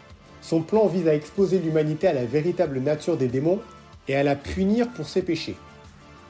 Son 0.41 0.61
plan 0.61 0.89
vise 0.89 1.07
à 1.07 1.15
exposer 1.15 1.61
l'humanité 1.61 2.09
à 2.09 2.13
la 2.13 2.25
véritable 2.25 2.81
nature 2.81 3.17
des 3.17 3.29
démons 3.29 3.61
et 4.09 4.17
à 4.17 4.25
la 4.25 4.35
punir 4.35 4.89
pour 4.89 5.09
ses 5.09 5.23
péchés. 5.23 5.55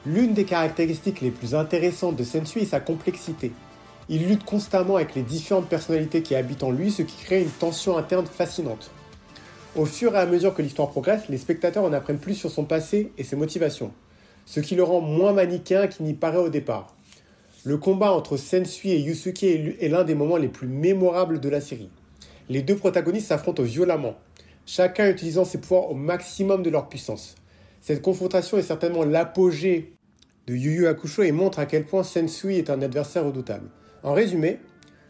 L'une 0.05 0.33
des 0.33 0.43
caractéristiques 0.43 1.21
les 1.21 1.31
plus 1.31 1.55
intéressantes 1.55 2.15
de 2.15 2.23
Sensui 2.23 2.61
est 2.61 2.65
sa 2.65 2.79
complexité. 2.79 3.51
Il 4.07 4.27
lutte 4.27 4.45
constamment 4.45 4.97
avec 4.97 5.15
les 5.15 5.23
différentes 5.23 5.67
personnalités 5.67 6.21
qui 6.21 6.35
habitent 6.35 6.61
en 6.61 6.69
lui, 6.69 6.91
ce 6.91 7.01
qui 7.01 7.23
crée 7.23 7.41
une 7.41 7.49
tension 7.49 7.97
interne 7.97 8.27
fascinante. 8.27 8.91
Au 9.75 9.85
fur 9.85 10.13
et 10.13 10.19
à 10.19 10.27
mesure 10.27 10.53
que 10.53 10.61
l'histoire 10.61 10.91
progresse, 10.91 11.29
les 11.29 11.39
spectateurs 11.39 11.83
en 11.83 11.93
apprennent 11.93 12.19
plus 12.19 12.35
sur 12.35 12.51
son 12.51 12.63
passé 12.63 13.11
et 13.17 13.23
ses 13.23 13.35
motivations, 13.35 13.91
ce 14.45 14.59
qui 14.59 14.75
le 14.75 14.83
rend 14.83 15.01
moins 15.01 15.33
manichéen 15.33 15.87
qu'il 15.87 16.05
n'y 16.05 16.13
paraît 16.13 16.37
au 16.37 16.49
départ. 16.49 16.95
Le 17.63 17.77
combat 17.77 18.11
entre 18.11 18.37
Sensui 18.37 18.91
et 18.91 18.99
Yusuke 18.99 19.41
est 19.41 19.89
l'un 19.89 20.03
des 20.03 20.13
moments 20.13 20.37
les 20.37 20.47
plus 20.47 20.67
mémorables 20.67 21.39
de 21.39 21.49
la 21.49 21.59
série. 21.59 21.89
Les 22.49 22.61
deux 22.61 22.75
protagonistes 22.75 23.29
s'affrontent 23.29 23.63
violemment, 23.63 24.13
chacun 24.67 25.09
utilisant 25.09 25.43
ses 25.43 25.57
pouvoirs 25.57 25.89
au 25.89 25.95
maximum 25.95 26.61
de 26.61 26.69
leur 26.69 26.87
puissance. 26.87 27.33
Cette 27.81 28.03
confrontation 28.03 28.59
est 28.59 28.63
certainement 28.63 29.03
l'apogée 29.03 29.93
de 30.45 30.53
Yu 30.53 30.71
Yu 30.71 30.87
Hakusho 30.87 31.23
et 31.23 31.31
montre 31.31 31.57
à 31.57 31.65
quel 31.65 31.85
point 31.85 32.03
Sensui 32.03 32.57
est 32.57 32.69
un 32.69 32.83
adversaire 32.83 33.25
redoutable. 33.25 33.71
En 34.03 34.13
résumé, 34.13 34.59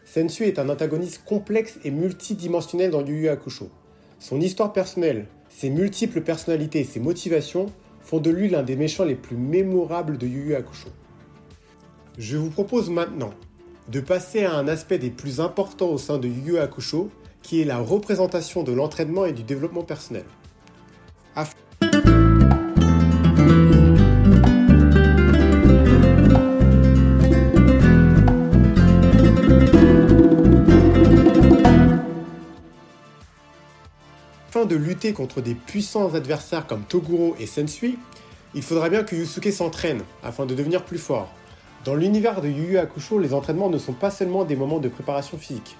Sensui 0.06 0.44
est 0.44 0.58
un 0.58 0.70
antagoniste 0.70 1.22
complexe 1.26 1.78
et 1.84 1.90
multidimensionnel 1.90 2.90
dans 2.90 3.04
Yu 3.04 3.24
Yu 3.24 3.28
Hakusho. 3.28 3.70
Son 4.18 4.40
histoire 4.40 4.72
personnelle, 4.72 5.26
ses 5.48 5.70
multiples 5.70 6.22
personnalités 6.22 6.80
et 6.80 6.84
ses 6.84 7.00
motivations 7.00 7.66
font 8.00 8.20
de 8.20 8.30
lui 8.30 8.48
l'un 8.48 8.62
des 8.62 8.76
méchants 8.76 9.04
les 9.04 9.14
plus 9.14 9.36
mémorables 9.36 10.18
de 10.18 10.26
Yu 10.26 10.48
Yu 10.48 10.54
Hakusho. 10.54 10.88
Je 12.18 12.36
vous 12.36 12.50
propose 12.50 12.90
maintenant 12.90 13.30
de 13.88 14.00
passer 14.00 14.44
à 14.44 14.54
un 14.54 14.68
aspect 14.68 14.98
des 14.98 15.10
plus 15.10 15.40
importants 15.40 15.90
au 15.90 15.98
sein 15.98 16.18
de 16.18 16.28
Yu 16.28 16.52
Yu 16.52 16.58
Hakusho, 16.58 17.10
qui 17.42 17.60
est 17.60 17.64
la 17.64 17.78
représentation 17.78 18.62
de 18.62 18.72
l'entraînement 18.72 19.26
et 19.26 19.32
du 19.32 19.42
développement 19.42 19.84
personnel. 19.84 20.24
De 34.66 34.76
lutter 34.76 35.12
contre 35.12 35.40
des 35.40 35.54
puissants 35.54 36.14
adversaires 36.14 36.66
comme 36.66 36.82
Toguro 36.82 37.36
et 37.38 37.46
Sensui, 37.46 37.98
il 38.54 38.62
faudra 38.62 38.88
bien 38.88 39.02
que 39.02 39.16
Yusuke 39.16 39.52
s'entraîne 39.52 40.02
afin 40.22 40.46
de 40.46 40.54
devenir 40.54 40.84
plus 40.84 40.98
fort. 40.98 41.32
Dans 41.84 41.94
l'univers 41.94 42.40
de 42.40 42.48
Yu 42.48 42.72
Yu 42.72 42.78
Hakusho, 42.78 43.18
les 43.18 43.34
entraînements 43.34 43.68
ne 43.68 43.78
sont 43.78 43.92
pas 43.92 44.10
seulement 44.10 44.44
des 44.44 44.56
moments 44.56 44.78
de 44.78 44.88
préparation 44.88 45.36
physique, 45.36 45.76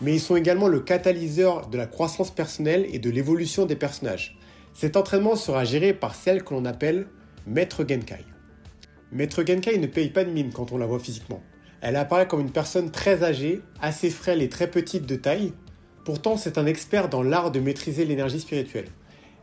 mais 0.00 0.14
ils 0.14 0.20
sont 0.20 0.36
également 0.36 0.68
le 0.68 0.80
catalyseur 0.80 1.66
de 1.68 1.76
la 1.76 1.86
croissance 1.86 2.30
personnelle 2.30 2.86
et 2.92 2.98
de 2.98 3.10
l'évolution 3.10 3.66
des 3.66 3.76
personnages. 3.76 4.38
Cet 4.74 4.96
entraînement 4.96 5.34
sera 5.34 5.64
géré 5.64 5.92
par 5.92 6.14
celle 6.14 6.44
que 6.44 6.54
l'on 6.54 6.64
appelle 6.64 7.06
Maître 7.46 7.84
Genkai. 7.88 8.24
Maître 9.10 9.42
Genkai 9.44 9.78
ne 9.78 9.86
paye 9.86 10.10
pas 10.10 10.24
de 10.24 10.30
mine 10.30 10.52
quand 10.52 10.70
on 10.70 10.78
la 10.78 10.86
voit 10.86 11.00
physiquement. 11.00 11.42
Elle 11.80 11.96
apparaît 11.96 12.28
comme 12.28 12.40
une 12.40 12.52
personne 12.52 12.90
très 12.90 13.24
âgée, 13.24 13.62
assez 13.80 14.10
frêle 14.10 14.42
et 14.42 14.48
très 14.48 14.70
petite 14.70 15.06
de 15.06 15.16
taille. 15.16 15.52
Pourtant, 16.08 16.38
c'est 16.38 16.56
un 16.56 16.64
expert 16.64 17.10
dans 17.10 17.22
l'art 17.22 17.50
de 17.50 17.60
maîtriser 17.60 18.06
l'énergie 18.06 18.40
spirituelle. 18.40 18.88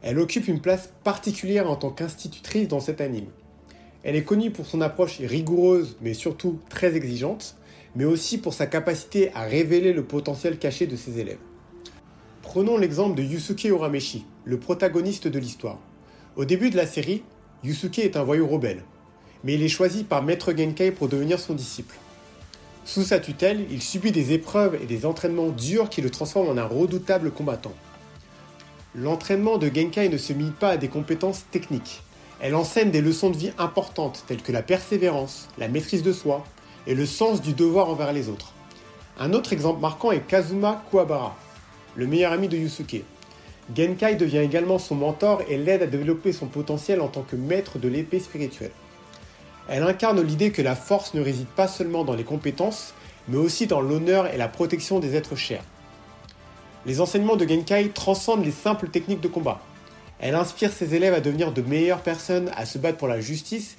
Elle 0.02 0.18
occupe 0.18 0.48
une 0.48 0.62
place 0.62 0.90
particulière 1.04 1.70
en 1.70 1.76
tant 1.76 1.92
qu'institutrice 1.92 2.68
dans 2.68 2.80
cet 2.80 3.02
anime. 3.02 3.28
Elle 4.04 4.16
est 4.16 4.24
connue 4.24 4.50
pour 4.50 4.66
son 4.66 4.82
approche 4.82 5.20
rigoureuse 5.20 5.96
mais 6.02 6.16
surtout 6.16 6.58
très 6.68 6.96
exigeante, 6.96 7.56
mais 7.96 8.06
aussi 8.06 8.40
pour 8.40 8.56
sa 8.56 8.66
capacité 8.66 9.32
à 9.36 9.44
révéler 9.44 9.94
le 9.94 10.06
potentiel 10.06 10.58
caché 10.58 10.88
de 10.88 10.96
ses 10.96 11.20
élèves. 11.20 11.38
Prenons 12.42 12.80
l'exemple 12.80 13.16
de 13.16 13.22
Yusuke 13.22 13.66
Urameshi, 13.66 14.26
le 14.44 14.58
protagoniste 14.58 15.28
de 15.28 15.38
l'histoire. 15.38 15.78
Au 16.36 16.46
début 16.46 16.72
de 16.72 16.78
la 16.78 16.88
série, 16.88 17.22
Yusuke 17.64 18.00
est 18.00 18.18
un 18.18 18.24
voyou 18.24 18.48
rebelle, 18.48 18.82
mais 19.44 19.54
il 19.54 19.62
est 19.62 19.68
choisi 19.68 20.04
par 20.04 20.24
Maître 20.24 20.52
Genkai 20.52 20.90
pour 20.90 21.10
devenir 21.10 21.40
son 21.40 21.54
disciple. 21.54 21.96
Sous 22.86 23.04
sa 23.04 23.20
tutelle, 23.20 23.66
il 23.72 23.82
subit 23.82 24.12
des 24.12 24.32
épreuves 24.32 24.78
et 24.82 24.86
des 24.86 25.06
entraînements 25.06 25.50
durs 25.50 25.90
qui 25.90 26.02
le 26.02 26.12
transforment 26.12 26.50
en 26.50 26.58
un 26.58 26.66
redoutable 26.66 27.32
combattant. 27.32 27.74
L'entraînement 28.94 29.58
de 29.58 29.68
Genkai 29.68 30.08
ne 30.08 30.18
se 30.18 30.34
lie 30.34 30.52
pas 30.52 30.70
à 30.70 30.78
des 30.78 30.88
compétences 30.88 31.46
techniques, 31.52 32.04
elle 32.42 32.56
enseigne 32.56 32.92
des 32.92 33.02
leçons 33.02 33.30
de 33.30 33.38
vie 33.38 33.54
importantes 33.58 34.24
telles 34.28 34.42
que 34.42 34.52
la 34.52 34.62
persévérance, 34.62 35.48
la 35.58 35.68
maîtrise 35.68 36.04
de 36.04 36.14
soi 36.14 36.44
et 36.86 36.94
le 36.94 37.06
sens 37.06 37.42
du 37.42 37.54
devoir 37.54 37.90
envers 37.90 38.14
les 38.14 38.30
autres. 38.30 38.54
Un 39.18 39.34
autre 39.34 39.54
exemple 39.54 39.80
marquant 39.80 40.12
est 40.12 40.28
Kazuma 40.28 40.84
Kuwabara, 40.90 41.36
le 41.96 42.08
meilleur 42.08 42.34
ami 42.34 42.48
de 42.48 42.58
Yusuke. 42.58 43.04
Genkai 43.76 44.16
devient 44.16 44.40
également 44.40 44.78
son 44.78 44.96
mentor 44.96 45.42
et 45.50 45.58
l'aide 45.58 45.82
à 45.82 45.88
développer 45.88 46.34
son 46.34 46.46
potentiel 46.46 47.02
en 47.02 47.08
tant 47.08 47.24
que 47.24 47.36
maître 47.36 47.80
de 47.80 47.88
l'épée 47.88 48.20
spirituelle. 48.20 48.72
Elle 49.68 49.84
incarne 49.84 50.22
l'idée 50.22 50.52
que 50.52 50.62
la 50.62 50.76
force 50.76 51.14
ne 51.14 51.22
réside 51.22 51.48
pas 51.48 51.68
seulement 51.68 52.04
dans 52.04 52.16
les 52.16 52.24
compétences, 52.24 52.94
mais 53.28 53.38
aussi 53.38 53.66
dans 53.66 53.82
l'honneur 53.82 54.28
et 54.28 54.38
la 54.38 54.48
protection 54.48 55.00
des 55.00 55.16
êtres 55.16 55.36
chers. 55.36 55.64
Les 56.86 57.02
enseignements 57.02 57.36
de 57.36 57.48
Genkai 57.48 57.90
transcendent 57.90 58.46
les 58.46 58.52
simples 58.52 58.90
techniques 58.90 59.22
de 59.22 59.28
combat. 59.28 59.60
Elle 60.20 60.36
inspire 60.36 60.72
ses 60.72 60.94
élèves 60.94 61.16
à 61.16 61.20
devenir 61.20 61.52
de 61.52 61.64
meilleures 61.64 62.04
personnes, 62.04 62.52
à 62.56 62.66
se 62.66 62.78
battre 62.78 63.00
pour 63.00 63.08
la 63.08 63.22
justice 63.22 63.78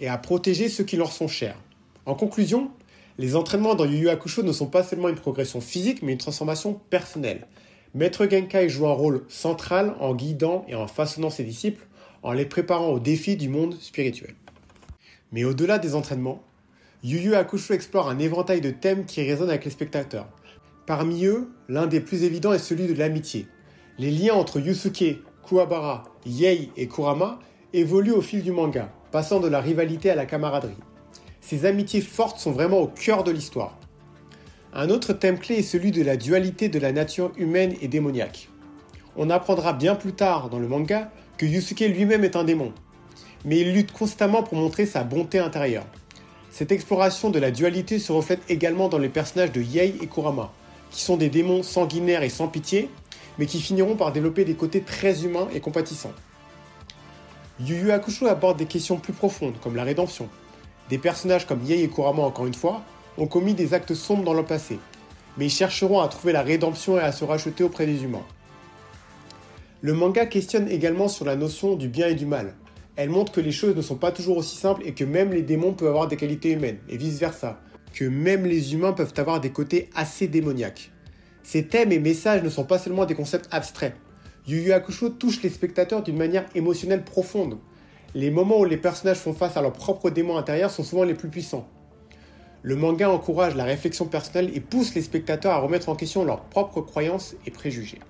et 0.00 0.08
à 0.08 0.18
protéger 0.18 0.68
ceux 0.68 0.82
qui 0.82 0.96
leur 0.96 1.12
sont 1.12 1.28
chers. 1.28 1.56
En 2.06 2.14
conclusion, 2.14 2.70
les 3.18 3.36
entraînements 3.36 3.76
dans 3.76 3.84
Yu 3.84 3.98
Yu 3.98 4.08
Hakusho 4.08 4.42
ne 4.42 4.52
sont 4.52 4.66
pas 4.66 4.82
seulement 4.82 5.08
une 5.08 5.14
progression 5.14 5.60
physique, 5.60 6.02
mais 6.02 6.12
une 6.12 6.18
transformation 6.18 6.80
personnelle. 6.90 7.46
Maître 7.94 8.26
Genkai 8.28 8.68
joue 8.68 8.88
un 8.88 8.92
rôle 8.92 9.24
central 9.28 9.94
en 10.00 10.14
guidant 10.14 10.64
et 10.68 10.74
en 10.74 10.88
façonnant 10.88 11.30
ses 11.30 11.44
disciples, 11.44 11.86
en 12.22 12.32
les 12.32 12.46
préparant 12.46 12.88
aux 12.88 13.00
défis 13.00 13.36
du 13.36 13.48
monde 13.48 13.76
spirituel. 13.80 14.34
Mais 15.32 15.44
au-delà 15.44 15.78
des 15.78 15.94
entraînements, 15.94 16.42
Yu 17.02 17.18
Yu 17.18 17.34
Hakusho 17.34 17.72
explore 17.72 18.08
un 18.08 18.18
éventail 18.18 18.60
de 18.60 18.70
thèmes 18.70 19.04
qui 19.04 19.22
résonnent 19.22 19.48
avec 19.48 19.64
les 19.64 19.70
spectateurs. 19.70 20.28
Parmi 20.86 21.24
eux, 21.24 21.50
l'un 21.68 21.86
des 21.86 22.00
plus 22.00 22.24
évidents 22.24 22.52
est 22.52 22.58
celui 22.58 22.86
de 22.86 22.94
l'amitié. 22.94 23.46
Les 23.98 24.10
liens 24.10 24.34
entre 24.34 24.60
Yusuke, 24.60 25.22
Kuwabara, 25.46 26.04
Yei 26.26 26.70
et 26.76 26.88
Kurama 26.88 27.38
évoluent 27.72 28.12
au 28.12 28.20
fil 28.20 28.42
du 28.42 28.50
manga, 28.50 28.92
passant 29.12 29.40
de 29.40 29.48
la 29.48 29.60
rivalité 29.60 30.10
à 30.10 30.14
la 30.14 30.26
camaraderie. 30.26 30.74
Ces 31.40 31.64
amitiés 31.64 32.00
fortes 32.00 32.38
sont 32.38 32.52
vraiment 32.52 32.80
au 32.80 32.88
cœur 32.88 33.24
de 33.24 33.30
l'histoire. 33.30 33.78
Un 34.72 34.90
autre 34.90 35.12
thème 35.12 35.38
clé 35.38 35.56
est 35.56 35.62
celui 35.62 35.90
de 35.90 36.02
la 36.02 36.16
dualité 36.16 36.68
de 36.68 36.78
la 36.78 36.92
nature 36.92 37.32
humaine 37.36 37.74
et 37.80 37.88
démoniaque. 37.88 38.48
On 39.16 39.30
apprendra 39.30 39.72
bien 39.72 39.94
plus 39.94 40.12
tard 40.12 40.50
dans 40.50 40.58
le 40.58 40.68
manga 40.68 41.10
que 41.38 41.46
Yusuke 41.46 41.80
lui-même 41.80 42.24
est 42.24 42.36
un 42.36 42.44
démon, 42.44 42.72
mais 43.44 43.58
il 43.58 43.72
lutte 43.72 43.92
constamment 43.92 44.42
pour 44.42 44.58
montrer 44.58 44.86
sa 44.86 45.04
bonté 45.04 45.38
intérieure. 45.38 45.86
Cette 46.50 46.72
exploration 46.72 47.30
de 47.30 47.38
la 47.38 47.50
dualité 47.50 47.98
se 47.98 48.12
reflète 48.12 48.42
également 48.48 48.88
dans 48.88 48.98
les 48.98 49.08
personnages 49.08 49.52
de 49.52 49.62
Yei 49.62 49.96
et 50.02 50.06
Kurama, 50.06 50.52
qui 50.90 51.02
sont 51.02 51.16
des 51.16 51.30
démons 51.30 51.62
sanguinaires 51.62 52.22
et 52.22 52.28
sans 52.28 52.48
pitié, 52.48 52.90
mais 53.38 53.46
qui 53.46 53.60
finiront 53.60 53.96
par 53.96 54.12
développer 54.12 54.44
des 54.44 54.54
côtés 54.54 54.82
très 54.82 55.24
humains 55.24 55.48
et 55.54 55.60
compatissants. 55.60 56.12
Yu 57.60 57.76
Yu 57.76 57.92
Hakusho 57.92 58.26
aborde 58.26 58.58
des 58.58 58.66
questions 58.66 58.96
plus 58.96 59.12
profondes, 59.12 59.60
comme 59.62 59.76
la 59.76 59.84
rédemption. 59.84 60.28
Des 60.88 60.98
personnages 60.98 61.46
comme 61.46 61.62
Yei 61.64 61.82
et 61.82 61.88
Kurama, 61.88 62.22
encore 62.22 62.46
une 62.46 62.54
fois, 62.54 62.82
ont 63.16 63.26
commis 63.26 63.54
des 63.54 63.74
actes 63.74 63.94
sombres 63.94 64.24
dans 64.24 64.34
le 64.34 64.44
passé, 64.44 64.78
mais 65.36 65.46
ils 65.46 65.50
chercheront 65.50 66.00
à 66.00 66.08
trouver 66.08 66.32
la 66.32 66.42
rédemption 66.42 66.98
et 66.98 67.02
à 67.02 67.12
se 67.12 67.24
racheter 67.24 67.62
auprès 67.62 67.86
des 67.86 68.02
humains. 68.02 68.24
Le 69.82 69.94
manga 69.94 70.26
questionne 70.26 70.68
également 70.68 71.08
sur 71.08 71.24
la 71.24 71.36
notion 71.36 71.76
du 71.76 71.88
bien 71.88 72.08
et 72.08 72.14
du 72.14 72.26
mal. 72.26 72.54
Elle 73.00 73.08
montre 73.08 73.32
que 73.32 73.40
les 73.40 73.50
choses 73.50 73.74
ne 73.74 73.80
sont 73.80 73.96
pas 73.96 74.12
toujours 74.12 74.36
aussi 74.36 74.58
simples 74.58 74.82
et 74.84 74.92
que 74.92 75.04
même 75.04 75.32
les 75.32 75.40
démons 75.40 75.72
peuvent 75.72 75.88
avoir 75.88 76.06
des 76.06 76.18
qualités 76.18 76.50
humaines, 76.50 76.76
et 76.86 76.98
vice-versa, 76.98 77.58
que 77.94 78.04
même 78.04 78.44
les 78.44 78.74
humains 78.74 78.92
peuvent 78.92 79.14
avoir 79.16 79.40
des 79.40 79.52
côtés 79.52 79.88
assez 79.94 80.28
démoniaques. 80.28 80.92
Ces 81.42 81.66
thèmes 81.66 81.92
et 81.92 81.98
messages 81.98 82.42
ne 82.42 82.50
sont 82.50 82.64
pas 82.64 82.78
seulement 82.78 83.06
des 83.06 83.14
concepts 83.14 83.48
abstraits. 83.52 83.94
Yu 84.46 84.60
Yu 84.60 84.72
Hakusho 84.72 85.08
touche 85.08 85.40
les 85.42 85.48
spectateurs 85.48 86.02
d'une 86.02 86.18
manière 86.18 86.44
émotionnelle 86.54 87.02
profonde. 87.02 87.56
Les 88.14 88.30
moments 88.30 88.60
où 88.60 88.66
les 88.66 88.76
personnages 88.76 89.16
font 89.16 89.32
face 89.32 89.56
à 89.56 89.62
leurs 89.62 89.72
propres 89.72 90.10
démons 90.10 90.36
intérieurs 90.36 90.70
sont 90.70 90.84
souvent 90.84 91.04
les 91.04 91.14
plus 91.14 91.30
puissants. 91.30 91.66
Le 92.60 92.76
manga 92.76 93.08
encourage 93.08 93.56
la 93.56 93.64
réflexion 93.64 94.04
personnelle 94.04 94.50
et 94.54 94.60
pousse 94.60 94.94
les 94.94 95.00
spectateurs 95.00 95.52
à 95.52 95.60
remettre 95.60 95.88
en 95.88 95.96
question 95.96 96.22
leurs 96.22 96.42
propres 96.42 96.82
croyances 96.82 97.34
et 97.46 97.50
préjugés. 97.50 98.00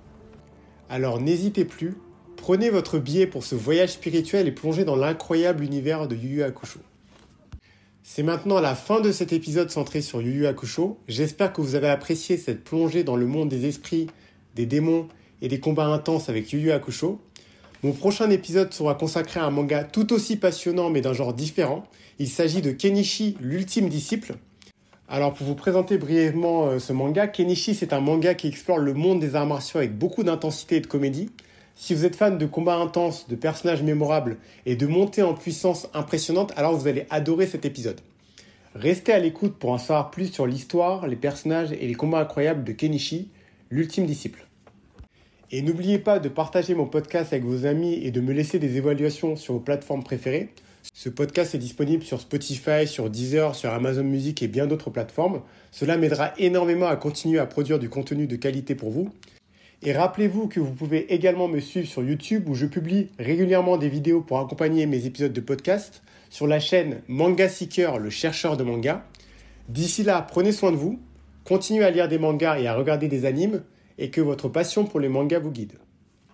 Alors 0.88 1.20
n'hésitez 1.20 1.64
plus, 1.64 1.94
prenez 2.40 2.70
votre 2.70 2.98
billet 2.98 3.26
pour 3.26 3.44
ce 3.44 3.54
voyage 3.54 3.90
spirituel 3.90 4.48
et 4.48 4.50
plongez 4.50 4.84
dans 4.84 4.96
l'incroyable 4.96 5.62
univers 5.62 6.08
de 6.08 6.16
Yu 6.16 6.36
Yu 6.36 6.42
Hakusho. 6.42 6.80
C'est 8.02 8.22
maintenant 8.22 8.60
la 8.60 8.74
fin 8.74 9.00
de 9.00 9.12
cet 9.12 9.34
épisode 9.34 9.70
centré 9.70 10.00
sur 10.00 10.22
Yu 10.22 10.32
Yu 10.32 10.46
Hakusho. 10.46 10.98
J'espère 11.06 11.52
que 11.52 11.60
vous 11.60 11.74
avez 11.74 11.88
apprécié 11.88 12.38
cette 12.38 12.64
plongée 12.64 13.04
dans 13.04 13.16
le 13.16 13.26
monde 13.26 13.50
des 13.50 13.66
esprits, 13.66 14.06
des 14.56 14.64
démons 14.64 15.06
et 15.42 15.48
des 15.48 15.60
combats 15.60 15.86
intenses 15.86 16.30
avec 16.30 16.50
Yu 16.52 16.60
Yu 16.60 16.72
Hakusho. 16.72 17.20
Mon 17.82 17.92
prochain 17.92 18.30
épisode 18.30 18.72
sera 18.72 18.94
consacré 18.94 19.38
à 19.38 19.44
un 19.44 19.50
manga 19.50 19.84
tout 19.84 20.12
aussi 20.12 20.36
passionnant 20.36 20.88
mais 20.88 21.02
d'un 21.02 21.12
genre 21.12 21.34
différent. 21.34 21.84
Il 22.18 22.28
s'agit 22.28 22.62
de 22.62 22.72
Kenichi, 22.72 23.36
l'ultime 23.40 23.90
disciple. 23.90 24.36
Alors 25.08 25.34
pour 25.34 25.46
vous 25.46 25.54
présenter 25.54 25.98
brièvement 25.98 26.68
euh, 26.68 26.78
ce 26.78 26.94
manga, 26.94 27.26
Kenichi 27.26 27.74
c'est 27.74 27.92
un 27.92 28.00
manga 28.00 28.34
qui 28.34 28.48
explore 28.48 28.78
le 28.78 28.94
monde 28.94 29.20
des 29.20 29.34
arts 29.34 29.46
martiaux 29.46 29.78
avec 29.78 29.96
beaucoup 29.96 30.24
d'intensité 30.24 30.76
et 30.76 30.80
de 30.80 30.86
comédie. 30.86 31.28
Si 31.82 31.94
vous 31.94 32.04
êtes 32.04 32.14
fan 32.14 32.36
de 32.36 32.44
combats 32.44 32.76
intenses, 32.76 33.26
de 33.26 33.34
personnages 33.34 33.82
mémorables 33.82 34.36
et 34.66 34.76
de 34.76 34.86
montées 34.86 35.22
en 35.22 35.32
puissance 35.32 35.88
impressionnantes, 35.94 36.52
alors 36.54 36.76
vous 36.76 36.88
allez 36.88 37.06
adorer 37.08 37.46
cet 37.46 37.64
épisode. 37.64 38.02
Restez 38.74 39.14
à 39.14 39.18
l'écoute 39.18 39.54
pour 39.54 39.70
en 39.70 39.78
savoir 39.78 40.10
plus 40.10 40.30
sur 40.30 40.46
l'histoire, 40.46 41.06
les 41.06 41.16
personnages 41.16 41.72
et 41.72 41.86
les 41.86 41.94
combats 41.94 42.20
incroyables 42.20 42.64
de 42.64 42.72
Kenichi, 42.72 43.30
l'ultime 43.70 44.04
disciple. 44.04 44.46
Et 45.50 45.62
n'oubliez 45.62 45.98
pas 45.98 46.18
de 46.18 46.28
partager 46.28 46.74
mon 46.74 46.84
podcast 46.84 47.32
avec 47.32 47.46
vos 47.46 47.64
amis 47.64 47.94
et 47.94 48.10
de 48.10 48.20
me 48.20 48.34
laisser 48.34 48.58
des 48.58 48.76
évaluations 48.76 49.34
sur 49.34 49.54
vos 49.54 49.60
plateformes 49.60 50.04
préférées. 50.04 50.50
Ce 50.92 51.08
podcast 51.08 51.54
est 51.54 51.58
disponible 51.58 52.02
sur 52.02 52.20
Spotify, 52.20 52.86
sur 52.86 53.08
Deezer, 53.08 53.54
sur 53.54 53.72
Amazon 53.72 54.04
Music 54.04 54.42
et 54.42 54.48
bien 54.48 54.66
d'autres 54.66 54.90
plateformes. 54.90 55.40
Cela 55.70 55.96
m'aidera 55.96 56.34
énormément 56.36 56.88
à 56.88 56.96
continuer 56.96 57.38
à 57.38 57.46
produire 57.46 57.78
du 57.78 57.88
contenu 57.88 58.26
de 58.26 58.36
qualité 58.36 58.74
pour 58.74 58.90
vous. 58.90 59.10
Et 59.82 59.92
rappelez-vous 59.94 60.46
que 60.46 60.60
vous 60.60 60.72
pouvez 60.72 61.12
également 61.14 61.48
me 61.48 61.58
suivre 61.58 61.88
sur 61.88 62.02
YouTube 62.02 62.48
où 62.50 62.54
je 62.54 62.66
publie 62.66 63.08
régulièrement 63.18 63.78
des 63.78 63.88
vidéos 63.88 64.20
pour 64.20 64.38
accompagner 64.38 64.84
mes 64.84 65.06
épisodes 65.06 65.32
de 65.32 65.40
podcast. 65.40 66.02
sur 66.28 66.46
la 66.46 66.60
chaîne 66.60 67.00
Manga 67.08 67.48
Seeker, 67.48 67.98
le 67.98 68.08
chercheur 68.08 68.56
de 68.56 68.62
manga. 68.62 69.04
D'ici 69.68 70.04
là, 70.04 70.22
prenez 70.22 70.52
soin 70.52 70.70
de 70.70 70.76
vous, 70.76 71.00
continuez 71.44 71.84
à 71.84 71.90
lire 71.90 72.08
des 72.08 72.18
mangas 72.18 72.60
et 72.60 72.68
à 72.68 72.74
regarder 72.74 73.08
des 73.08 73.24
animes, 73.24 73.62
et 73.98 74.10
que 74.10 74.20
votre 74.20 74.48
passion 74.48 74.84
pour 74.84 75.00
les 75.00 75.08
mangas 75.08 75.40
vous 75.40 75.50
guide. 75.50 75.72